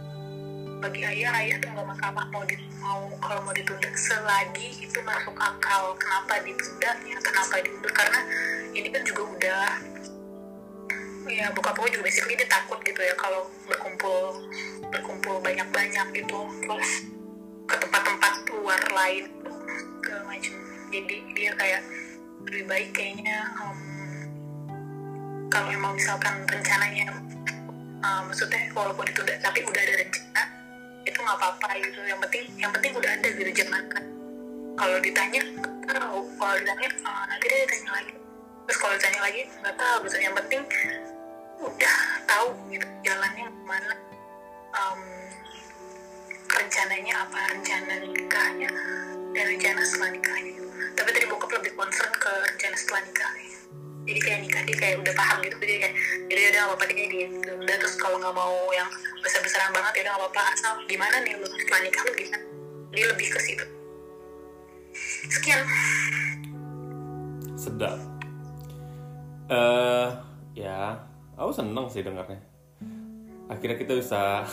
bagi 0.78 1.02
ayah 1.02 1.34
ayah 1.42 1.56
tuh 1.58 1.70
nggak 1.74 1.86
masalah 1.90 2.24
mau 2.30 2.42
di, 2.46 2.54
mau 2.78 3.02
kalau 3.18 3.42
mau 3.42 3.54
ditunda 3.54 3.90
selagi 3.98 4.78
itu 4.78 4.98
masuk 5.02 5.34
akal. 5.34 5.94
Kenapa 5.98 6.38
ditunda? 6.46 6.90
Ya 7.02 7.18
kenapa 7.18 7.54
diundur 7.62 7.92
karena 7.92 8.20
ini 8.74 8.88
kan 8.94 9.02
juga 9.02 9.22
udah 9.26 9.66
ya 11.28 11.52
bokap 11.52 11.76
aku 11.76 11.92
juga 11.92 12.08
basically 12.08 12.38
dia 12.38 12.48
takut 12.48 12.80
gitu 12.86 13.00
ya 13.04 13.12
kalau 13.18 13.44
berkumpul 13.66 14.48
berkumpul 14.88 15.36
banyak-banyak 15.42 16.06
gitu. 16.14 16.38
Terus 16.62 16.90
ke 17.68 17.76
tempat-tempat 17.76 18.32
luar 18.54 18.80
lain 18.94 19.28
ke 20.00 20.14
macam 20.24 20.54
jadi 20.88 21.16
dia 21.36 21.52
kayak 21.52 21.82
lebih 22.48 22.64
baik 22.64 22.90
kayaknya 22.96 23.44
um, 23.60 23.78
kalau 25.52 25.68
emang 25.68 25.92
misalkan 25.92 26.48
rencananya 26.48 27.12
uh, 28.00 28.24
maksudnya 28.24 28.72
walaupun 28.72 29.04
ditunda 29.04 29.36
tapi 29.44 29.60
udah 29.68 29.82
ada 29.84 29.94
rencana 30.00 30.57
itu 31.18 31.26
nggak 31.26 31.38
apa-apa 31.42 31.68
gitu. 31.82 31.98
Yang 32.06 32.20
penting 32.22 32.44
yang 32.62 32.70
penting 32.70 32.92
udah 32.94 33.10
ada 33.10 33.28
gitu 33.34 33.50
jangan 33.50 33.82
kalau 34.78 34.96
ditanya 35.02 35.42
tahu. 35.90 36.18
Kalau 36.38 36.54
ditanya 36.62 36.88
uh, 37.02 37.24
nanti 37.26 37.46
dia 37.50 37.66
tanya 37.66 37.90
lagi. 37.98 38.14
Terus 38.70 38.78
kalau 38.78 38.94
ditanya 38.94 39.20
lagi 39.26 39.40
nggak 39.50 39.74
tahu 39.74 39.96
gitu. 40.06 40.16
Yang 40.22 40.34
penting 40.38 40.60
udah 41.58 41.96
tahu 42.30 42.46
gitu 42.70 42.86
jalannya 43.02 43.44
ke 43.50 43.62
mana 43.66 43.92
um, 44.78 45.00
rencananya 46.54 47.14
apa? 47.26 47.38
Rencana 47.50 47.94
nikahnya. 48.06 48.70
Dan 49.34 49.44
rencana 49.58 49.82
setelah 49.82 50.10
nikahnya. 50.14 50.54
Tapi 50.94 51.08
tadi 51.10 51.26
bokap 51.26 51.50
lebih 51.58 51.74
concern 51.74 52.14
ke 52.14 52.32
rencana 52.54 52.76
setelah 52.78 53.02
nikahnya. 53.10 53.50
Jadi 54.06 54.20
kayak 54.22 54.38
nikah 54.46 54.62
dia 54.62 54.76
kayak 54.78 54.96
udah 55.02 55.14
paham 55.18 55.36
gitu. 55.42 55.56
Jadi 55.66 55.74
kayak 55.82 55.94
jadi 56.48 56.64
udah 56.64 56.64
apa-apa 56.72 56.84
dia 56.88 57.06
gitu. 57.12 57.52
Udah 57.60 57.76
terus 57.76 57.94
kalau 58.00 58.16
nggak 58.16 58.32
mau 58.32 58.56
yang 58.72 58.88
besar-besaran 59.20 59.68
banget 59.68 60.00
ya 60.00 60.02
udah 60.08 60.14
apa-apa. 60.16 60.42
Asal 60.56 60.72
gimana 60.88 61.20
nih 61.20 61.36
lu 61.36 61.44
setelah 61.44 61.80
nikah 61.84 62.02
lu 62.08 62.12
gimana? 62.16 62.38
Dia 62.88 63.06
lebih 63.12 63.26
ke 63.28 63.38
situ. 63.44 63.64
Sekian. 65.28 65.60
Sedap. 67.52 68.00
Eh 69.52 70.08
ya 70.56 71.04
aku 71.36 71.52
seneng 71.52 71.84
sih 71.92 72.00
dengarnya. 72.00 72.40
Akhirnya 73.52 73.76
kita 73.76 73.92
bisa 74.00 74.48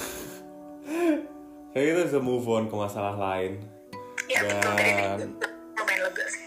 kayak 1.72 1.86
kita 1.96 2.02
bisa 2.12 2.20
move 2.20 2.44
on 2.52 2.68
ke 2.68 2.76
masalah 2.76 3.16
lain. 3.16 3.64
Ya 4.28 4.44
dan 4.44 5.32
lumayan 5.80 6.02
lega 6.12 6.26
sih. 6.28 6.44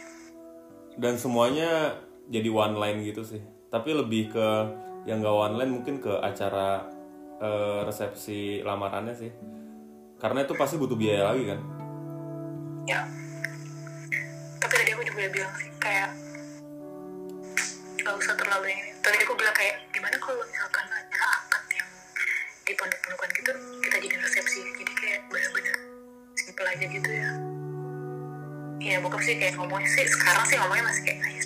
dan 0.98 1.14
semuanya 1.16 1.96
jadi 2.28 2.52
one 2.52 2.76
line 2.76 3.00
gitu 3.00 3.24
sih. 3.24 3.40
Tapi 3.72 3.96
lebih 3.96 4.28
ke 4.28 4.48
yang 5.08 5.24
gak 5.24 5.32
one 5.32 5.56
line 5.56 5.72
mungkin 5.72 6.04
ke 6.04 6.12
acara 6.20 6.84
eh, 7.40 7.80
resepsi 7.88 8.60
lamarannya 8.60 9.16
sih. 9.16 9.32
Karena 10.20 10.44
itu 10.44 10.52
pasti 10.52 10.76
butuh 10.76 11.00
biaya 11.00 11.32
lagi 11.32 11.48
kan? 11.48 11.60
Ya. 12.84 13.00
Tapi 14.60 14.74
tadi 14.76 14.90
aku 14.92 15.02
juga 15.08 15.32
bilang 15.32 15.52
sih 15.56 15.72
kayak 15.80 16.12
gak 18.04 18.14
usah 18.20 18.36
terlalu 18.36 18.68
ini. 18.76 18.92
Tadi 19.00 19.16
aku 19.24 19.32
bilang 19.32 19.56
kayak 19.56 19.80
gimana 19.96 20.16
kalau 20.20 20.44
misalkan 20.44 20.84
acara 20.92 21.26
akad 21.40 21.64
yang 21.72 21.90
di 22.68 22.72
pondok-pondokan 22.76 23.30
gitu 23.32 23.52
kita 23.80 23.96
jadi 24.04 24.16
resepsi. 24.20 24.60
Jadi 24.76 24.92
kayak 24.92 25.20
bener-bener 25.32 25.76
simple 26.36 26.68
aja 26.68 26.84
gitu 26.84 27.10
ya. 27.16 27.30
Iya, 28.78 28.96
bokap 29.02 29.24
sih 29.24 29.34
kayak 29.40 29.56
ngomongnya 29.56 29.90
sih 29.90 30.06
sekarang 30.06 30.44
sih 30.46 30.54
ngomongnya 30.60 30.84
masih 30.86 31.02
kayak 31.02 31.37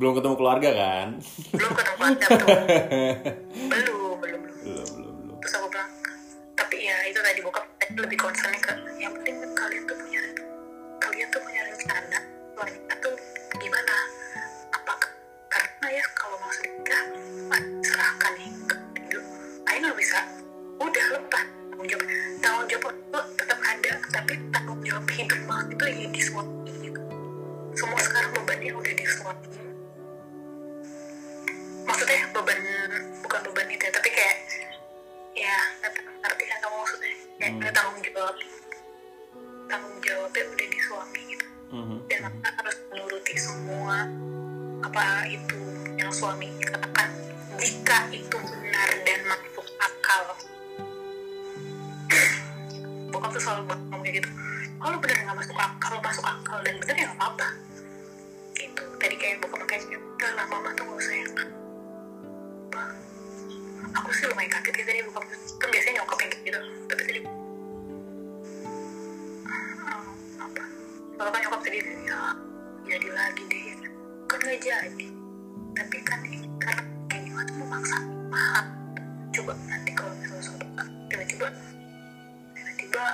belum 0.00 0.16
ketemu 0.16 0.34
keluarga 0.40 0.70
kan? 0.72 1.08
Belum 1.52 1.72
ketemu 1.76 1.96
keluarga 2.00 2.26
jawabnya 40.20 40.44
udah 40.52 40.68
di 40.68 40.80
suami 40.84 41.20
gitu. 41.32 41.46
Mhm. 41.72 41.96
dan 42.12 42.18
maka 42.28 42.48
harus 42.60 42.76
menuruti 42.92 43.34
semua 43.40 44.04
apa 44.84 45.24
itu 45.32 45.60
yang 45.96 46.12
suami 46.12 46.52
katakan 46.60 47.08
jika 47.56 48.04
itu 48.12 48.36
benar 48.36 48.90
dan 49.08 49.20
masuk 49.24 49.64
akal. 49.80 50.24
Bokap 53.08 53.32
tuh 53.32 53.40
selalu 53.40 53.62
ngomong 53.64 54.00
kayak 54.04 54.20
gitu 54.20 54.30
kalau 54.76 54.96
benar 55.00 55.16
nggak 55.24 55.36
masuk 55.40 55.56
akal 55.56 55.88
kalau 55.88 56.00
masuk 56.04 56.26
akal 56.28 56.58
dan 56.68 56.74
benar 56.84 56.94
ya 57.00 57.04
nggak 57.08 57.16
apa-apa. 57.16 57.48
Gitu. 58.60 58.82
Tadi 59.00 59.14
kayak 59.16 59.36
bokap 59.40 59.64
kayak 59.64 59.88
udah 59.88 60.30
lah 60.36 60.44
mama 60.52 60.68
tuh 60.76 60.84
gak 60.84 61.00
usah 61.00 61.16
yang 61.16 61.32
aja, 74.50 74.82
jadi 74.82 75.06
tapi 75.78 75.96
kan 76.02 76.18
karena 76.58 76.82
kayak 77.06 77.46
tuh 77.46 77.56
memaksa. 77.62 77.98
Paham. 78.34 78.66
Coba 79.30 79.52
nanti 79.70 79.90
kalau 79.94 80.10
misalnya 80.18 80.42
suatu 80.42 80.66
tiba-tiba 81.06 81.46
tiba-tiba 82.58 83.04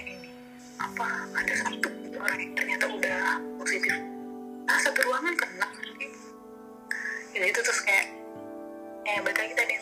ini 0.00 0.32
apa 0.80 1.28
ada 1.36 1.54
satu 1.60 1.88
orang 2.16 2.40
yang 2.40 2.52
ternyata 2.56 2.84
udah 2.88 3.20
positif. 3.60 3.92
Nah 4.64 4.78
satu 4.80 4.98
ruangan 5.04 5.34
kena. 5.36 5.68
Ini 7.36 7.46
itu 7.52 7.60
terus 7.60 7.80
kayak 7.84 8.06
eh 9.12 9.20
balik 9.20 9.44
kita 9.44 9.60
tadi. 9.60 9.79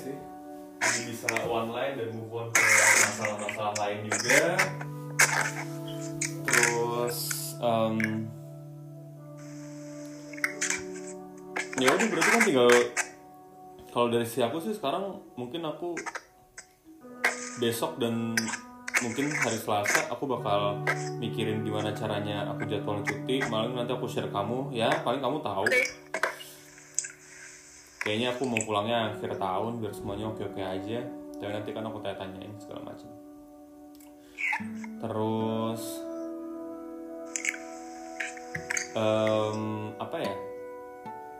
Sih. 0.00 0.16
Lebih 0.80 1.02
bisa 1.12 1.28
one 1.44 1.70
line 1.76 1.94
dan 2.00 2.08
move 2.16 2.32
on 2.32 2.48
ke 2.48 2.64
masalah-masalah 2.64 3.74
lain 3.84 3.98
juga. 4.08 4.44
Terus 6.48 7.18
em, 7.60 7.96
ya 11.80 11.88
udah 11.92 12.06
berarti 12.08 12.30
kan 12.32 12.42
tinggal 12.44 12.68
kalau 13.90 14.06
dari 14.08 14.26
si 14.28 14.40
aku 14.40 14.60
sih 14.62 14.76
sekarang 14.76 15.20
mungkin 15.34 15.64
aku 15.66 15.96
besok 17.60 18.00
dan 18.00 18.32
mungkin 19.00 19.32
hari 19.32 19.56
Selasa 19.56 20.12
aku 20.12 20.28
bakal 20.28 20.84
mikirin 21.16 21.64
gimana 21.64 21.92
caranya 21.96 22.44
aku 22.52 22.68
jadwal 22.68 23.00
cuti 23.00 23.40
malam 23.48 23.72
nanti 23.72 23.96
aku 23.96 24.04
share 24.04 24.28
kamu 24.28 24.72
ya 24.76 24.92
paling 25.00 25.24
kamu 25.24 25.40
tahu 25.40 25.64
kayaknya 28.00 28.32
aku 28.32 28.48
mau 28.48 28.60
pulangnya 28.64 29.12
akhir 29.12 29.36
tahun 29.36 29.84
biar 29.84 29.92
semuanya 29.92 30.32
oke 30.32 30.42
oke 30.42 30.60
aja. 30.60 31.04
Tapi 31.40 31.52
nanti 31.52 31.70
kan 31.72 31.84
aku 31.88 32.00
tanya 32.04 32.16
tanyain 32.20 32.52
segala 32.60 32.92
macam. 32.92 33.08
Terus 35.00 35.82
em, 38.96 39.60
apa 39.96 40.16
ya? 40.20 40.34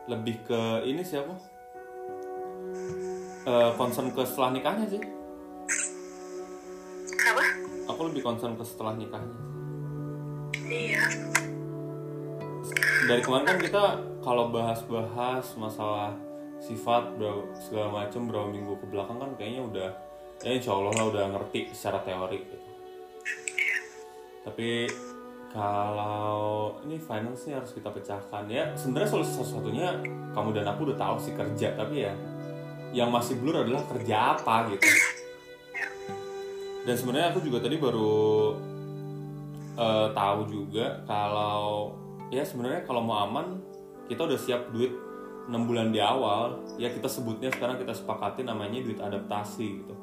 Lebih 0.08 0.36
ke 0.44 0.62
ini 0.88 1.04
sih 1.04 1.20
aku. 1.20 1.34
Eh, 3.40 3.70
concern 3.76 4.12
ke 4.12 4.20
setelah 4.24 4.52
nikahnya 4.52 4.86
sih. 4.88 5.02
Apa 7.24 7.44
aku 7.88 8.00
lebih 8.12 8.24
concern 8.24 8.56
ke 8.56 8.64
setelah 8.64 8.96
nikahnya. 8.96 9.36
Iya. 10.60 11.04
Dari 13.08 13.20
kemarin 13.24 13.48
kan 13.48 13.58
kita 13.58 13.84
kalau 14.20 14.52
bahas-bahas 14.52 15.56
masalah 15.56 16.29
sifat 16.60 17.16
segala 17.56 17.88
macam 18.04 18.28
berapa 18.28 18.48
minggu 18.52 18.76
ke 18.78 18.86
belakang 18.92 19.16
kan 19.16 19.30
kayaknya 19.40 19.62
udah 19.64 19.88
ya 20.44 20.50
insya 20.56 20.72
Allah 20.76 20.92
lah 20.96 21.06
udah 21.08 21.24
ngerti 21.36 21.72
secara 21.72 22.00
teori 22.04 22.38
gitu. 22.44 22.56
tapi 24.44 24.88
kalau 25.50 26.78
ini 26.86 26.96
finance 26.96 27.50
nya 27.50 27.58
harus 27.58 27.74
kita 27.74 27.90
pecahkan 27.90 28.46
ya 28.46 28.70
sebenarnya 28.78 29.08
solusi 29.08 29.32
satu-satunya 29.34 29.88
kamu 30.36 30.48
dan 30.54 30.66
aku 30.70 30.92
udah 30.92 30.96
tahu 31.00 31.16
sih 31.18 31.34
kerja 31.34 31.74
tapi 31.74 32.06
ya 32.06 32.14
yang 32.94 33.10
masih 33.10 33.40
blur 33.40 33.66
adalah 33.66 33.82
kerja 33.90 34.38
apa 34.38 34.70
gitu 34.72 34.88
dan 36.86 36.94
sebenarnya 36.96 37.26
aku 37.34 37.40
juga 37.44 37.58
tadi 37.60 37.76
baru 37.76 38.16
eh, 39.76 40.08
tahu 40.14 40.40
juga 40.48 41.02
kalau 41.04 41.94
ya 42.30 42.46
sebenarnya 42.46 42.86
kalau 42.86 43.02
mau 43.02 43.26
aman 43.26 43.58
kita 44.06 44.24
udah 44.24 44.38
siap 44.38 44.70
duit 44.70 45.09
6 45.48 45.68
bulan 45.68 45.88
di 45.94 46.02
awal 46.02 46.60
ya 46.76 46.92
kita 46.92 47.08
sebutnya 47.08 47.48
sekarang 47.48 47.80
kita 47.80 47.96
sepakati 47.96 48.44
namanya 48.44 48.82
duit 48.84 49.00
adaptasi 49.00 49.66
gitu. 49.82 49.94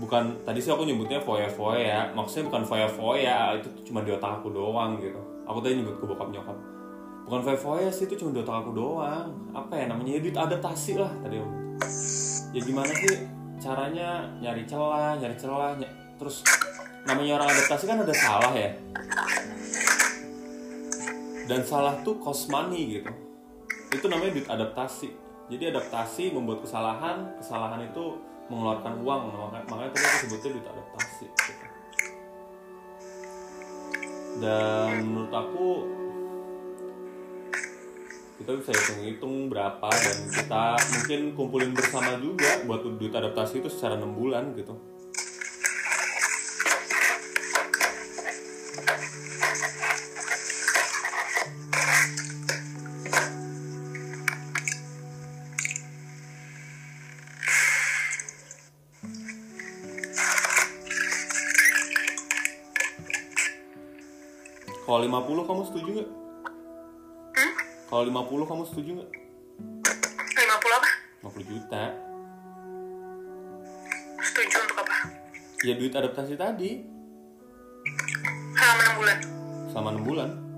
Bukan 0.00 0.46
tadi 0.46 0.62
sih 0.62 0.72
aku 0.72 0.86
nyebutnya 0.86 1.20
foya-foya 1.20 1.80
ya 1.82 2.00
maksudnya 2.14 2.48
bukan 2.48 2.62
foya-foya 2.64 3.58
itu 3.58 3.68
tuh 3.74 3.82
cuma 3.90 4.06
di 4.06 4.14
otak 4.14 4.40
aku 4.40 4.54
doang 4.54 4.96
gitu. 5.02 5.18
Aku 5.44 5.58
tadi 5.60 5.82
nyebut 5.82 5.98
ke 5.98 6.04
bokap 6.06 6.30
nyokap. 6.30 6.56
Bukan 7.26 7.40
foya-foya 7.44 7.90
sih 7.90 8.06
itu 8.06 8.14
cuma 8.24 8.30
di 8.32 8.40
otak 8.40 8.64
aku 8.64 8.70
doang. 8.72 9.28
Apa 9.52 9.74
ya 9.76 9.84
namanya? 9.90 10.16
Ya 10.16 10.20
duit 10.22 10.36
adaptasi 10.36 11.00
lah 11.00 11.10
tadi 11.20 11.36
om 11.40 11.50
ya 12.50 12.58
gimana 12.66 12.90
sih 12.90 13.30
caranya 13.62 14.26
nyari 14.42 14.66
celah 14.66 15.14
nyari 15.22 15.38
celah 15.38 15.78
ny- 15.78 15.94
terus 16.18 16.42
namanya 17.06 17.38
orang 17.38 17.48
adaptasi 17.54 17.84
kan 17.86 18.02
ada 18.02 18.14
salah 18.14 18.52
ya. 18.54 18.70
Dan 21.46 21.66
salah 21.66 21.98
tuh 22.06 22.18
cost 22.18 22.46
money 22.50 22.98
gitu 22.98 23.29
itu 23.90 24.06
namanya 24.06 24.30
duit 24.34 24.48
adaptasi 24.48 25.10
jadi 25.50 25.74
adaptasi 25.74 26.30
membuat 26.30 26.62
kesalahan 26.62 27.34
kesalahan 27.42 27.82
itu 27.82 28.22
mengeluarkan 28.50 28.98
uang. 29.06 29.22
Makanya, 29.30 29.66
makanya 29.70 29.90
tadi 29.94 30.04
aku 30.06 30.16
sebutnya 30.26 30.50
duit 30.58 30.66
adaptasi 30.66 31.26
dan 34.40 35.04
menurut 35.04 35.32
aku 35.34 35.68
kita 38.40 38.56
bisa 38.56 38.72
hitung-hitung 38.72 39.52
berapa 39.52 39.88
dan 39.92 40.16
kita 40.32 40.64
mungkin 40.96 41.20
kumpulin 41.36 41.72
bersama 41.76 42.16
juga 42.16 42.64
buat 42.64 42.80
duit 42.96 43.12
adaptasi 43.12 43.60
itu 43.60 43.68
secara 43.68 44.00
enam 44.00 44.16
bulan 44.16 44.56
gitu 44.56 44.72
kalau 64.90 65.06
50 65.06 65.46
kamu 65.46 65.62
setuju 65.70 65.90
nggak? 66.02 66.10
Kalau 67.86 68.02
50 68.10 68.50
kamu 68.50 68.62
setuju 68.66 68.90
nggak? 68.98 69.10
50 69.86 70.50
apa? 70.50 70.90
50 71.30 71.46
juta. 71.46 71.84
Setuju 74.18 74.56
untuk 74.66 74.78
apa? 74.82 74.96
Ya 75.62 75.78
duit 75.78 75.94
adaptasi 75.94 76.34
tadi. 76.34 76.82
Selama 78.58 78.82
6 78.82 78.98
bulan. 78.98 79.18
Selama 79.70 79.88
6 79.94 80.10
bulan 80.10 80.49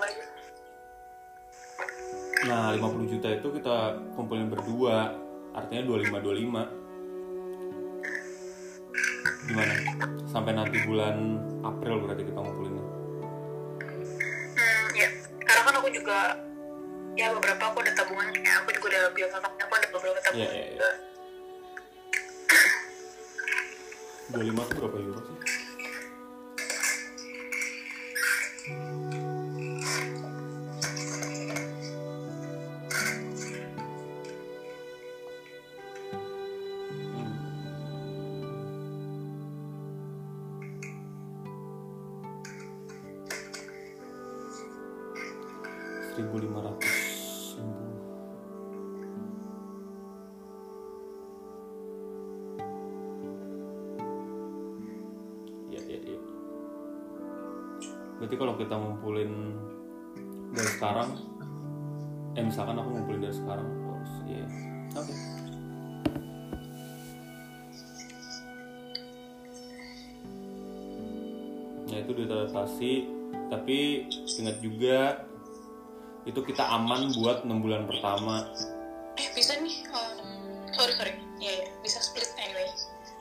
aja 0.00 0.24
Nah 2.44 2.76
50 2.76 3.12
juta 3.14 3.28
itu 3.30 3.46
kita 3.54 3.76
kumpulin 4.14 4.50
berdua 4.50 5.14
Artinya 5.54 5.82
25-25 5.86 6.34
Gimana? 9.44 9.74
Sampai 10.26 10.52
nanti 10.56 10.76
bulan 10.82 11.16
April 11.62 12.02
berarti 12.02 12.22
kita 12.26 12.38
ngumpulinnya 12.40 12.84
Hmm, 14.54 14.86
ya. 14.94 15.08
Karena 15.44 15.62
kan 15.66 15.74
aku 15.78 15.88
juga 15.90 16.18
ya 17.14 17.30
beberapa 17.30 17.62
aku 17.70 17.78
ada 17.82 17.92
tabungan 17.94 18.26
kayak 18.34 18.66
aku 18.66 18.70
juga 18.74 18.88
sama 19.30 19.46
kakaknya, 19.46 19.64
aku 19.66 19.74
ada 19.78 19.88
beberapa 19.94 20.18
tabungan 20.18 20.42
Iya, 20.42 20.50
iya, 20.50 20.66
juga. 20.74 20.90
25 24.34 24.66
itu 24.66 24.74
berapa 24.82 24.96
euro 24.98 25.20
Berarti 58.18 58.34
kalau 58.38 58.54
kita 58.54 58.74
ngumpulin 58.74 59.32
dari 60.54 60.70
sekarang, 60.70 61.10
eh 62.34 62.44
misalkan 62.44 62.78
aku 62.78 62.88
ngumpulin 62.94 63.20
dari 63.26 63.34
sekarang, 63.34 63.66
terus 63.66 64.12
ya, 64.24 64.46
oke. 64.94 65.14
Ya 71.84 72.00
itu 72.00 72.12
diadaptasi, 72.16 72.92
tapi 73.52 74.08
ingat 74.40 74.56
juga 74.64 74.98
itu 76.24 76.40
kita 76.40 76.64
aman 76.64 77.12
buat 77.20 77.44
6 77.44 77.52
bulan 77.60 77.84
pertama. 77.84 78.48
eh 79.14 79.30
bisa 79.30 79.54
nih 79.62 79.86
um, 79.94 80.18
sorry 80.74 80.90
sorry 80.98 81.14
ya 81.38 81.52
ya 81.54 81.66
bisa 81.86 82.02
split 82.02 82.26
anyway 82.34 82.66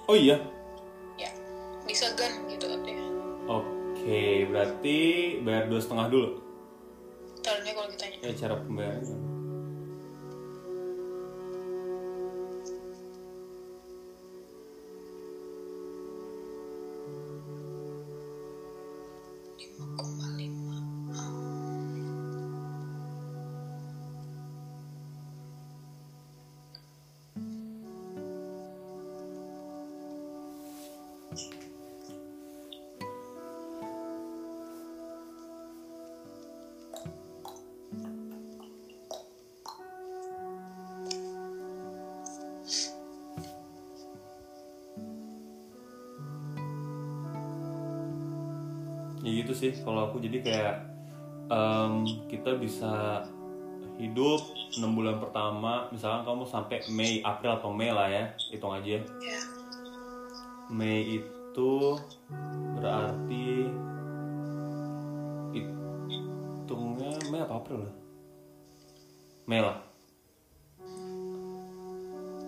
Oh 0.10 0.18
iya, 0.18 0.42
oke 4.04 4.24
berarti 4.52 4.98
bayar 5.48 5.72
dua 5.72 5.80
setengah 5.80 6.08
dulu. 6.12 6.30
caranya 7.40 7.72
kalau 7.76 7.88
ditanya 7.92 8.18
Ya 8.20 8.32
cara 8.36 8.56
pembayarannya. 8.60 9.18
gimana? 19.58 20.28
lima 20.38 20.78
sih 49.64 49.72
kalau 49.88 50.12
aku. 50.12 50.20
Jadi 50.20 50.44
kayak 50.44 50.76
em, 51.48 52.04
kita 52.28 52.60
bisa 52.60 53.24
hidup 53.96 54.44
6 54.76 54.84
bulan 54.92 55.24
pertama. 55.24 55.88
Misalkan 55.96 56.28
kamu 56.28 56.44
sampai 56.44 56.84
Mei 56.92 57.24
April 57.24 57.56
atau 57.56 57.72
Mei 57.72 57.96
lah 57.96 58.12
ya 58.12 58.36
hitung 58.52 58.76
aja. 58.76 59.00
Ya 59.00 59.40
Mei 60.74 61.22
itu 61.22 61.74
berarti 62.76 63.70
hitungnya 65.54 67.12
Mei 67.30 67.40
apa 67.46 67.56
April 67.62 67.86
lah 67.86 67.94
Mei 69.44 69.60
lah. 69.60 69.76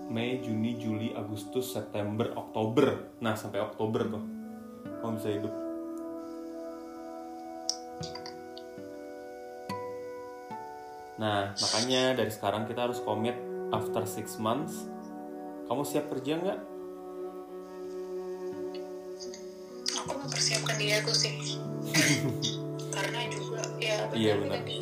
Mei, 0.08 0.40
Juni, 0.40 0.80
Juli, 0.80 1.12
Agustus, 1.12 1.76
September, 1.76 2.32
Oktober. 2.40 3.20
Nah 3.20 3.36
sampai 3.36 3.60
Oktober 3.60 4.08
tuh. 4.08 4.24
Kamu 5.04 5.20
bisa 5.20 5.30
hidup 5.36 5.65
Nah, 11.16 11.56
makanya 11.56 12.14
dari 12.14 12.28
sekarang 12.28 12.66
kita 12.66 12.86
harus 12.86 13.00
komit 13.00 13.36
after 13.70 14.04
six 14.04 14.36
months. 14.36 14.84
Kamu 15.66 15.82
siap 15.82 16.08
kerja 16.10 16.38
nggak? 16.38 16.60
aku 19.96 20.22
mempersiapkan 20.22 20.76
diri 20.78 20.94
aku 20.96 21.12
sih 21.12 21.34
karena 22.94 23.26
juga 23.26 23.62
ya 23.80 24.06
Iya, 24.14 24.38
benar 24.38 24.38
benar. 24.38 24.60
tadi. 24.62 24.78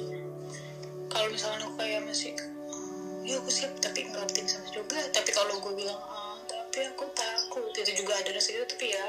kalau 1.08 1.28
misalnya 1.32 1.64
aku 1.64 1.80
kayak 1.80 2.02
masih 2.04 2.34
"Hmm, 2.36 3.24
ya 3.24 3.40
aku 3.40 3.48
siap 3.48 3.72
tapi 3.80 4.04
nggak 4.04 4.20
optimis 4.20 4.60
juga 4.68 5.00
tapi 5.10 5.30
kalau 5.32 5.56
gue 5.56 5.74
bilang 5.78 5.96
ah 6.04 6.36
tapi 6.44 6.84
aku 6.86 7.08
takut 7.14 7.72
itu 7.72 8.04
juga 8.04 8.20
ada 8.20 8.36
rasa 8.36 8.52
itu 8.52 8.66
tapi 8.68 8.92
ya 8.92 9.08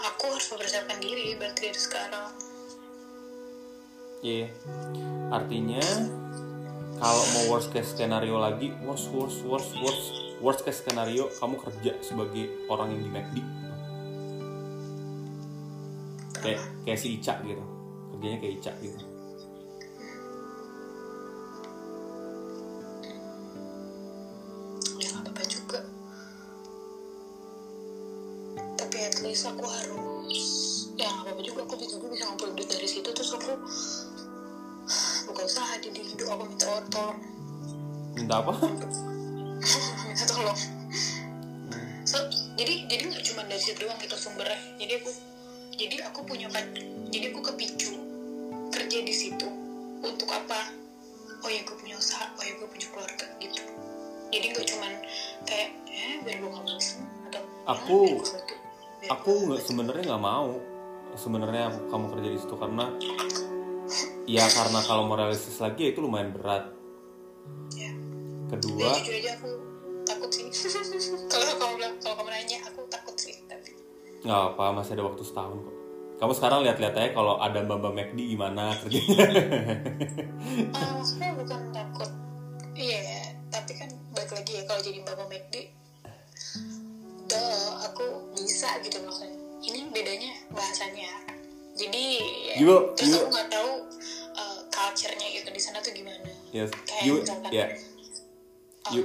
aku 0.00 0.24
harus 0.26 0.46
mempersiapkan 0.48 0.98
diri 0.98 1.38
berarti 1.38 1.60
dari 1.62 1.78
sekarang 1.80 2.30
Iya. 4.22 4.46
Artinya 5.30 5.82
kalau 7.02 7.24
mau 7.34 7.58
worst 7.58 7.74
case 7.74 7.98
skenario 7.98 8.38
lagi, 8.38 8.70
worst 8.86 9.10
worst 9.10 9.42
worst 9.42 9.74
worst 9.74 10.04
worst 10.38 10.62
case 10.62 10.86
skenario 10.86 11.26
kamu 11.42 11.58
kerja 11.58 11.98
sebagai 11.98 12.46
orang 12.70 12.94
yang 12.94 13.02
di 13.02 13.10
McD. 13.10 13.36
Kayak 16.46 16.62
kayak 16.86 16.98
si 17.02 17.18
Ica 17.18 17.42
gitu. 17.42 17.64
Kerjanya 18.14 18.38
kayak 18.38 18.54
Ica 18.62 18.72
gitu. 18.78 19.11
Sumbernya 44.32 44.58
jadi 44.80 44.92
aku 45.04 45.10
jadi 45.76 45.96
aku 46.08 46.20
punya 46.24 46.48
jadi 47.12 47.26
aku 47.28 47.40
kepicu 47.52 47.92
kerja 48.72 48.98
di 49.04 49.12
situ 49.12 49.44
untuk 50.00 50.28
apa 50.32 50.72
oh 51.44 51.50
ya 51.52 51.60
gue 51.68 51.76
punya 51.76 52.00
usaha 52.00 52.32
oh 52.32 52.42
ya 52.42 52.56
gue 52.56 52.64
punya 52.64 52.88
keluarga 52.88 53.26
gitu 53.36 53.60
jadi 54.32 54.44
nggak 54.56 54.66
cuman 54.72 54.92
kayak 55.44 55.68
eh 55.92 56.16
biar 56.24 56.36
gue 56.40 56.48
bosan 56.48 57.04
atau 57.28 57.42
Aku- 57.68 57.68
"Ah, 57.68 58.08
biar 58.08 58.16
gua 58.16 58.32
bantu." 58.32 58.54
Biar 59.02 59.10
Aku 59.18 59.30
nggak 59.44 59.60
sebenarnya 59.66 60.02
nggak 60.14 60.24
mau. 60.24 60.50
Sebenarnya 61.12 61.62
aku- 61.68 61.86
kamu 61.92 62.06
kerja 62.16 62.28
di 62.32 62.38
situ 62.40 62.54
karena 62.56 62.86
ya 64.24 64.44
karena 64.48 64.80
kalau 64.86 65.04
mau 65.04 65.18
realistis 65.18 65.60
lagi 65.60 65.84
ya 65.84 65.88
itu 65.92 66.00
lumayan 66.00 66.32
berat. 66.32 66.72
ya 67.76 67.90
Kedua, 68.48 68.80
ya 68.80 68.96
jujur 69.00 69.14
aja 69.20 69.30
aku 69.36 69.50
takut 70.06 70.30
sih 70.32 70.44
kalau 71.32 71.44
kamu 71.58 71.72
bilang 71.76 71.94
kalau 72.00 72.14
kamu 72.20 72.30
nanya 72.30 72.58
aku 72.68 72.81
nggak 74.22 74.42
apa 74.52 74.64
masih 74.72 74.94
ada 74.94 75.04
waktu 75.04 75.22
setahun 75.22 75.58
kok. 75.58 75.74
Kamu 76.14 76.32
sekarang 76.32 76.62
lihat-lihat 76.62 76.94
aja 76.94 77.10
kalau 77.10 77.34
ada 77.36 77.58
Mbak 77.60 77.78
Mbak 77.78 77.92
McD 77.92 78.18
gimana 78.28 78.70
kerjanya. 78.76 79.26
Ah, 80.70 80.90
maksudnya 80.94 81.30
bukan 81.34 81.60
takut 81.70 82.10
iya 82.72 83.02
tapi 83.48 83.74
kan 83.74 83.90
balik 84.10 84.30
lagi 84.32 84.52
ya 84.54 84.62
kalau 84.64 84.80
jadi 84.80 84.98
bapak 85.02 85.26
McD 85.28 85.54
duh 87.24 87.42
aku 87.82 88.04
bisa 88.32 88.78
gitu 88.80 88.98
maksudnya 88.98 89.34
ini 89.62 89.88
bedanya 89.88 90.32
bahasanya 90.48 91.10
jadi 91.74 92.04
ya, 92.48 92.54
You- 92.58 92.92
terus 92.94 93.08
you- 93.08 93.18
aku 93.18 93.28
nggak 93.30 93.48
tahu 93.50 93.70
uh, 94.34 94.58
culture-nya 94.68 95.28
gitu 95.32 95.48
di 95.48 95.60
sana 95.60 95.78
tuh 95.80 95.90
gimana 95.90 96.22
Yes. 96.50 96.68
Kayak 96.84 97.02
You, 97.02 97.14
misalkan- 97.18 97.48
ya. 97.50 97.66
You, 98.90 99.00
you, 99.00 99.02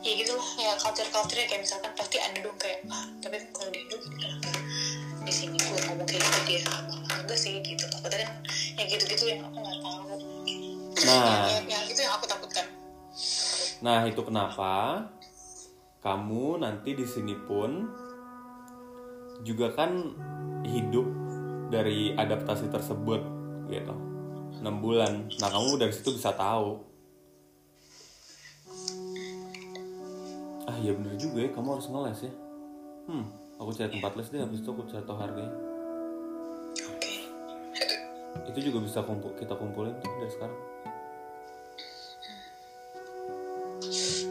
ya 0.00 0.12
gitu 0.16 0.32
lah 0.34 0.48
ya 0.56 0.72
culture 0.80 1.10
culture 1.12 1.40
kayak 1.44 1.62
misalkan 1.62 1.92
pasti 1.92 2.16
ada 2.16 2.38
dong 2.40 2.56
kayak 2.56 2.80
ah 2.88 3.06
tapi 3.20 3.36
kan 3.36 3.48
kalau 3.52 3.70
di 3.72 3.78
Indo 3.84 3.96
kenapa 4.00 4.50
di 5.20 5.32
sini 5.32 5.56
gue 5.60 5.80
ngomong 5.84 6.08
kayak 6.08 6.24
gitu 6.24 6.40
dia 6.48 6.60
malah 6.64 7.20
enggak 7.20 7.38
sih 7.38 7.60
gitu 7.60 7.84
takutnya 7.92 8.24
kan 8.24 8.32
ya 8.80 8.84
gitu 8.88 9.04
gitu 9.04 9.24
yang 9.28 9.40
aku 9.44 9.56
nggak 9.60 9.78
tahu 9.84 9.98
Nah. 11.00 11.48
yang, 11.48 11.64
yang 11.64 11.84
itu 11.88 12.00
yang 12.04 12.12
aku 12.12 12.28
takutkan 12.28 12.66
Nah, 13.80 14.04
itu 14.04 14.20
kenapa 14.20 15.08
kamu 16.04 16.60
nanti 16.60 16.92
di 16.92 17.06
sini 17.08 17.32
pun 17.48 17.88
juga 19.40 19.72
kan 19.72 20.12
hidup 20.68 21.08
dari 21.72 22.12
adaptasi 22.12 22.68
tersebut 22.68 23.20
gitu. 23.72 23.96
6 24.60 24.84
bulan. 24.84 25.32
Nah, 25.40 25.48
kamu 25.48 25.80
dari 25.80 25.92
situ 25.96 26.12
bisa 26.12 26.36
tahu. 26.36 26.84
Iya 30.80 30.92
bener 30.96 31.14
juga 31.20 31.44
ya, 31.44 31.50
kamu 31.52 31.68
harus 31.76 31.86
ngeles 31.92 32.20
ya. 32.24 32.32
Hmm, 33.06 33.24
aku 33.60 33.70
cari 33.76 33.90
tempat 33.92 34.12
les 34.16 34.28
deh, 34.32 34.40
habis 34.40 34.58
itu 34.64 34.68
aku 34.72 34.82
cari 34.88 35.04
tahu 35.04 35.18
harganya. 35.20 35.54
oke 36.88 37.14
Itu 38.48 38.58
juga 38.64 38.78
bisa 38.82 39.04
kumpul, 39.04 39.36
kita 39.36 39.54
kumpulin 39.54 39.94
tuh 40.00 40.10
dari 40.18 40.32
sekarang. 40.32 40.60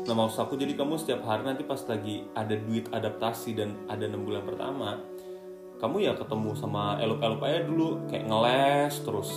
nah 0.09 0.25
maksud 0.25 0.41
aku 0.41 0.57
jadi 0.57 0.73
kamu 0.73 0.97
setiap 0.97 1.21
hari 1.21 1.45
nanti 1.45 1.61
pas 1.61 1.77
lagi 1.85 2.25
ada 2.33 2.57
duit 2.57 2.89
adaptasi 2.89 3.53
dan 3.53 3.77
ada 3.85 4.09
enam 4.09 4.25
bulan 4.25 4.41
pertama 4.41 4.97
kamu 5.77 6.01
ya 6.01 6.17
ketemu 6.17 6.57
sama 6.57 6.97
elup-elup 6.97 7.45
aja 7.45 7.61
dulu 7.61 8.09
kayak 8.09 8.25
ngeles 8.25 9.05
terus 9.05 9.29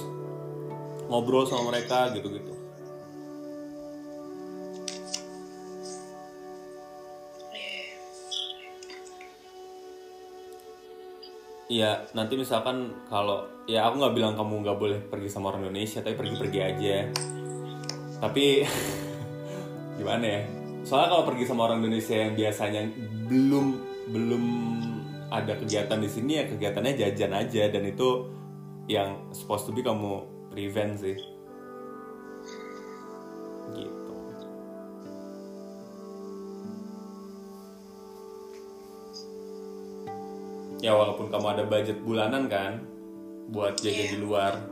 ngobrol 1.12 1.44
sama 1.44 1.76
mereka 1.76 2.08
gitu-gitu 2.16 2.56
Iya, 11.72 12.04
nanti 12.12 12.36
misalkan 12.36 12.92
kalau 13.08 13.48
ya 13.64 13.88
aku 13.88 13.96
nggak 13.96 14.12
bilang 14.12 14.36
kamu 14.36 14.60
nggak 14.60 14.76
boleh 14.76 14.98
pergi 15.08 15.32
sama 15.32 15.48
orang 15.48 15.64
Indonesia, 15.64 16.04
tapi 16.04 16.20
pergi-pergi 16.20 16.60
aja. 16.60 16.96
Tapi 18.20 18.60
gimana 19.98 20.20
ya? 20.20 20.40
Soalnya 20.84 21.08
kalau 21.16 21.24
pergi 21.24 21.48
sama 21.48 21.72
orang 21.72 21.80
Indonesia 21.80 22.12
yang 22.12 22.36
biasanya 22.36 22.92
belum 23.24 23.66
belum 24.12 24.44
ada 25.32 25.56
kegiatan 25.56 25.96
di 25.96 26.10
sini 26.12 26.32
ya 26.36 26.44
kegiatannya 26.44 26.92
jajan 26.92 27.32
aja 27.32 27.62
dan 27.72 27.88
itu 27.88 28.28
yang 28.84 29.32
supposed 29.32 29.64
to 29.64 29.72
be 29.72 29.80
kamu 29.80 30.28
prevent 30.52 31.00
sih. 31.00 31.16
Ya 40.82 40.98
walaupun 40.98 41.30
kamu 41.30 41.46
ada 41.54 41.64
budget 41.64 42.02
bulanan 42.02 42.50
kan 42.50 42.82
buat 43.54 43.78
jajan 43.78 44.18
di 44.18 44.18
luar. 44.18 44.71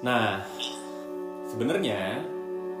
Nah, 0.00 0.40
sebenarnya 1.44 2.24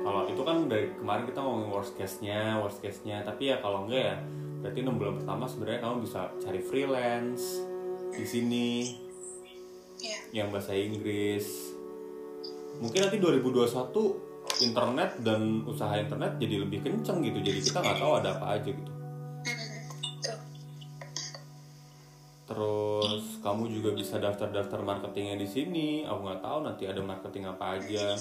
kalau 0.00 0.24
itu 0.24 0.40
kan 0.40 0.64
dari 0.72 0.96
kemarin 0.96 1.28
kita 1.28 1.38
ngomongin 1.44 1.68
worst 1.68 1.92
case-nya, 2.00 2.56
worst 2.64 2.80
case-nya, 2.80 3.20
tapi 3.20 3.52
ya 3.52 3.60
kalau 3.60 3.84
enggak 3.84 4.00
ya 4.00 4.16
berarti 4.60 4.78
enam 4.84 5.00
bulan 5.00 5.14
pertama 5.20 5.44
sebenarnya 5.48 5.80
kamu 5.80 5.96
bisa 6.04 6.20
cari 6.36 6.60
freelance 6.60 7.44
di 8.12 8.24
sini 8.28 8.68
Iya. 10.00 10.44
yang 10.44 10.48
bahasa 10.48 10.72
Inggris. 10.72 11.76
Mungkin 12.80 13.04
nanti 13.04 13.20
2021 13.20 14.16
internet 14.64 15.20
dan 15.20 15.64
usaha 15.68 15.92
internet 15.92 16.40
jadi 16.40 16.64
lebih 16.64 16.80
kenceng 16.80 17.20
gitu, 17.20 17.36
jadi 17.44 17.60
kita 17.60 17.78
nggak 17.84 17.98
tahu 18.00 18.12
ada 18.16 18.40
apa 18.40 18.46
aja 18.56 18.70
gitu. 18.72 18.92
Terus 22.48 22.99
kamu 23.40 23.72
juga 23.72 23.90
bisa 23.96 24.20
daftar-daftar 24.20 24.84
marketingnya 24.84 25.36
di 25.40 25.48
sini. 25.48 25.88
Aku 26.04 26.20
nggak 26.28 26.44
tahu 26.44 26.58
nanti 26.64 26.84
ada 26.84 27.00
marketing 27.00 27.44
apa 27.48 27.80
aja. 27.80 28.20